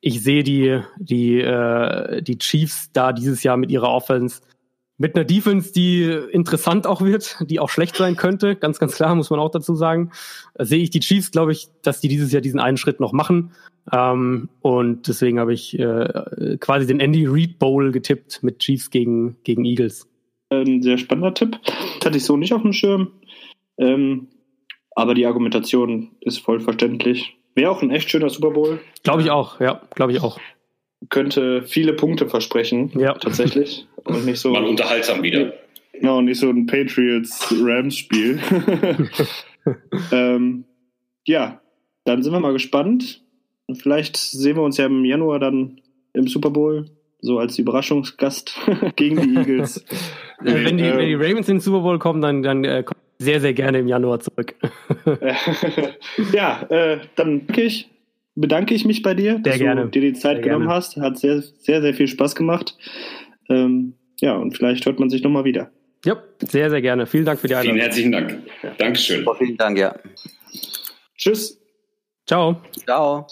ich 0.00 0.22
sehe 0.22 0.44
die, 0.44 0.82
die, 0.98 1.40
äh, 1.40 2.22
die 2.22 2.38
Chiefs 2.38 2.90
da 2.92 3.12
dieses 3.12 3.42
Jahr 3.42 3.56
mit 3.56 3.70
ihrer 3.70 3.88
Offense 3.88 4.42
mit 4.96 5.16
einer 5.16 5.24
Defense, 5.24 5.72
die 5.72 6.04
interessant 6.04 6.86
auch 6.86 7.02
wird, 7.02 7.36
die 7.40 7.58
auch 7.58 7.68
schlecht 7.68 7.96
sein 7.96 8.16
könnte, 8.16 8.54
ganz, 8.54 8.78
ganz 8.78 8.94
klar, 8.94 9.14
muss 9.14 9.30
man 9.30 9.40
auch 9.40 9.50
dazu 9.50 9.74
sagen, 9.74 10.10
äh, 10.54 10.64
sehe 10.64 10.82
ich 10.82 10.90
die 10.90 11.00
Chiefs, 11.00 11.30
glaube 11.30 11.52
ich, 11.52 11.68
dass 11.82 12.00
die 12.00 12.08
dieses 12.08 12.32
Jahr 12.32 12.42
diesen 12.42 12.60
einen 12.60 12.76
Schritt 12.76 13.00
noch 13.00 13.12
machen. 13.12 13.52
Ähm, 13.92 14.48
und 14.60 15.08
deswegen 15.08 15.40
habe 15.40 15.52
ich 15.52 15.78
äh, 15.78 16.56
quasi 16.60 16.86
den 16.86 17.00
Andy 17.00 17.26
Reid 17.26 17.58
Bowl 17.58 17.90
getippt 17.90 18.42
mit 18.42 18.60
Chiefs 18.60 18.90
gegen, 18.90 19.36
gegen 19.44 19.64
Eagles. 19.64 20.08
Ein 20.50 20.82
sehr 20.82 20.98
spannender 20.98 21.34
Tipp. 21.34 21.58
Das 21.98 22.06
hatte 22.06 22.16
ich 22.16 22.24
so 22.24 22.36
nicht 22.36 22.52
auf 22.52 22.62
dem 22.62 22.72
Schirm. 22.72 23.10
Ähm, 23.76 24.28
aber 24.94 25.14
die 25.14 25.26
Argumentation 25.26 26.12
ist 26.20 26.38
voll 26.38 26.60
verständlich. 26.60 27.36
Wäre 27.56 27.70
auch 27.70 27.82
ein 27.82 27.90
echt 27.90 28.10
schöner 28.10 28.30
Super 28.30 28.50
Bowl. 28.50 28.80
Glaube 29.02 29.22
ich 29.22 29.30
auch, 29.30 29.60
ja, 29.60 29.82
glaube 29.94 30.12
ich 30.12 30.20
auch. 30.20 30.38
Könnte 31.10 31.62
viele 31.62 31.92
Punkte 31.92 32.28
versprechen. 32.28 32.90
Ja. 32.98 33.14
Tatsächlich. 33.14 33.86
Und 34.04 34.24
nicht 34.26 34.38
so. 34.38 34.52
Mal 34.52 34.64
unterhaltsam 34.64 35.22
wieder. 35.22 35.52
Genau, 35.92 36.20
nicht 36.20 36.38
so 36.40 36.50
ein 36.50 36.66
Patriots-Rams-Spiel. 36.66 38.40
ähm, 40.12 40.64
ja, 41.24 41.60
dann 42.04 42.22
sind 42.22 42.32
wir 42.32 42.40
mal 42.40 42.52
gespannt. 42.52 43.22
Und 43.66 43.76
Vielleicht 43.76 44.16
sehen 44.16 44.56
wir 44.56 44.62
uns 44.62 44.76
ja 44.76 44.86
im 44.86 45.04
Januar 45.04 45.38
dann 45.38 45.80
im 46.12 46.28
Super 46.28 46.50
Bowl, 46.50 46.86
so 47.20 47.38
als 47.38 47.58
Überraschungsgast 47.58 48.58
gegen 48.96 49.20
die 49.20 49.38
Eagles. 49.38 49.78
Äh, 50.44 50.64
wenn, 50.64 50.76
die, 50.76 50.84
Ähm, 50.84 50.98
wenn 50.98 51.06
die 51.06 51.14
Ravens 51.14 51.48
in 51.48 51.56
den 51.56 51.60
Super 51.60 51.80
Bowl 51.80 51.98
kommen, 51.98 52.20
dann, 52.20 52.42
dann 52.42 52.64
äh, 52.64 52.82
kommt 52.82 53.00
sehr, 53.18 53.40
sehr 53.40 53.54
gerne 53.54 53.78
im 53.78 53.88
Januar 53.88 54.20
zurück. 54.20 54.54
ja, 56.32 56.62
äh, 56.68 56.98
dann 57.14 57.46
danke 57.46 57.62
ich, 57.62 57.88
bedanke 58.34 58.74
ich 58.74 58.84
mich 58.84 59.02
bei 59.02 59.14
dir, 59.14 59.38
dass 59.38 59.58
gerne. 59.58 59.82
du 59.82 59.88
dir 59.88 60.00
die 60.00 60.12
Zeit 60.14 60.36
Sehr 60.36 60.42
genommen 60.44 60.64
gerne. 60.66 60.76
hast. 60.76 60.96
Hat 60.96 61.18
sehr, 61.18 61.40
sehr, 61.40 61.80
sehr 61.82 61.94
viel 61.94 62.08
Spaß 62.08 62.34
gemacht. 62.34 62.76
Ähm, 63.48 63.94
ja, 64.20 64.34
und 64.36 64.56
vielleicht 64.56 64.86
hört 64.86 64.98
man 65.00 65.10
sich 65.10 65.22
nochmal 65.22 65.44
wieder. 65.44 65.70
ja, 66.04 66.22
sehr, 66.40 66.70
sehr 66.70 66.82
gerne. 66.82 67.06
Vielen 67.06 67.24
Dank 67.24 67.40
für 67.40 67.48
die 67.48 67.54
Vielen 67.54 67.62
Einladung. 67.72 67.82
herzlichen 67.82 68.12
Dank. 68.12 68.38
Dankeschön. 68.78 69.26
Vielen 69.38 69.56
Dank, 69.56 69.78
ja. 69.78 69.94
Tschüss. 71.16 71.60
Ciao. 72.26 72.60
Ciao. 72.86 73.26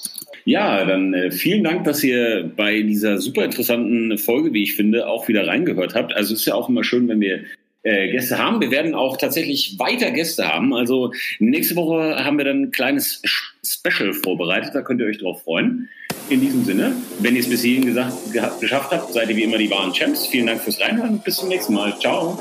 Ja, 0.45 0.85
dann 0.85 1.15
äh, 1.15 1.31
vielen 1.31 1.65
Dank, 1.65 1.85
dass 1.85 2.05
ihr 2.05 2.51
bei 2.57 2.83
dieser 2.83 3.19
super 3.19 3.45
interessanten 3.45 4.19
Folge, 4.19 4.53
wie 4.53 4.65
ich 4.65 4.75
finde, 4.75 5.09
auch 5.09 5.29
wieder 5.29 5.47
reingehört 5.47 5.95
habt. 5.95 6.15
Also 6.15 6.35
es 6.35 6.41
ist 6.41 6.47
ja 6.47 6.55
auch 6.55 6.69
immer 6.69 6.85
schön, 6.85 7.09
wenn 7.09 7.21
wir 7.21 7.41
äh, 7.83 8.11
Gäste 8.11 8.38
haben. 8.38 8.61
Wir 8.61 8.71
werden 8.71 8.95
auch 8.95 9.16
tatsächlich 9.16 9.79
weiter 9.79 10.11
Gäste 10.11 10.47
haben. 10.47 10.75
Also 10.75 11.12
nächste 11.38 11.77
Woche 11.77 12.25
haben 12.25 12.38
wir 12.38 12.45
dann 12.45 12.62
ein 12.62 12.71
kleines 12.71 13.23
Special 13.64 14.12
vorbereitet. 14.12 14.75
Da 14.75 14.83
könnt 14.83 15.01
ihr 15.01 15.07
euch 15.07 15.18
drauf 15.18 15.42
freuen. 15.42 15.88
In 16.29 16.40
diesem 16.40 16.64
Sinne, 16.64 16.95
wenn 17.18 17.35
ihr 17.35 17.40
es 17.40 17.49
bis 17.49 17.62
hierhin 17.62 17.87
gesagt, 17.87 18.14
geschafft 18.61 18.92
habt, 18.92 19.12
seid 19.12 19.29
ihr 19.29 19.37
wie 19.37 19.42
immer 19.42 19.59
die 19.59 19.71
wahren 19.71 19.92
Champs. 19.92 20.27
Vielen 20.27 20.47
Dank 20.47 20.61
fürs 20.61 20.81
Reinhören. 20.81 21.21
Bis 21.21 21.37
zum 21.37 21.49
nächsten 21.49 21.75
Mal. 21.75 21.99
Ciao. 21.99 22.38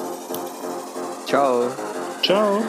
Ciao. 1.26 1.72
Ciao. 2.22 2.64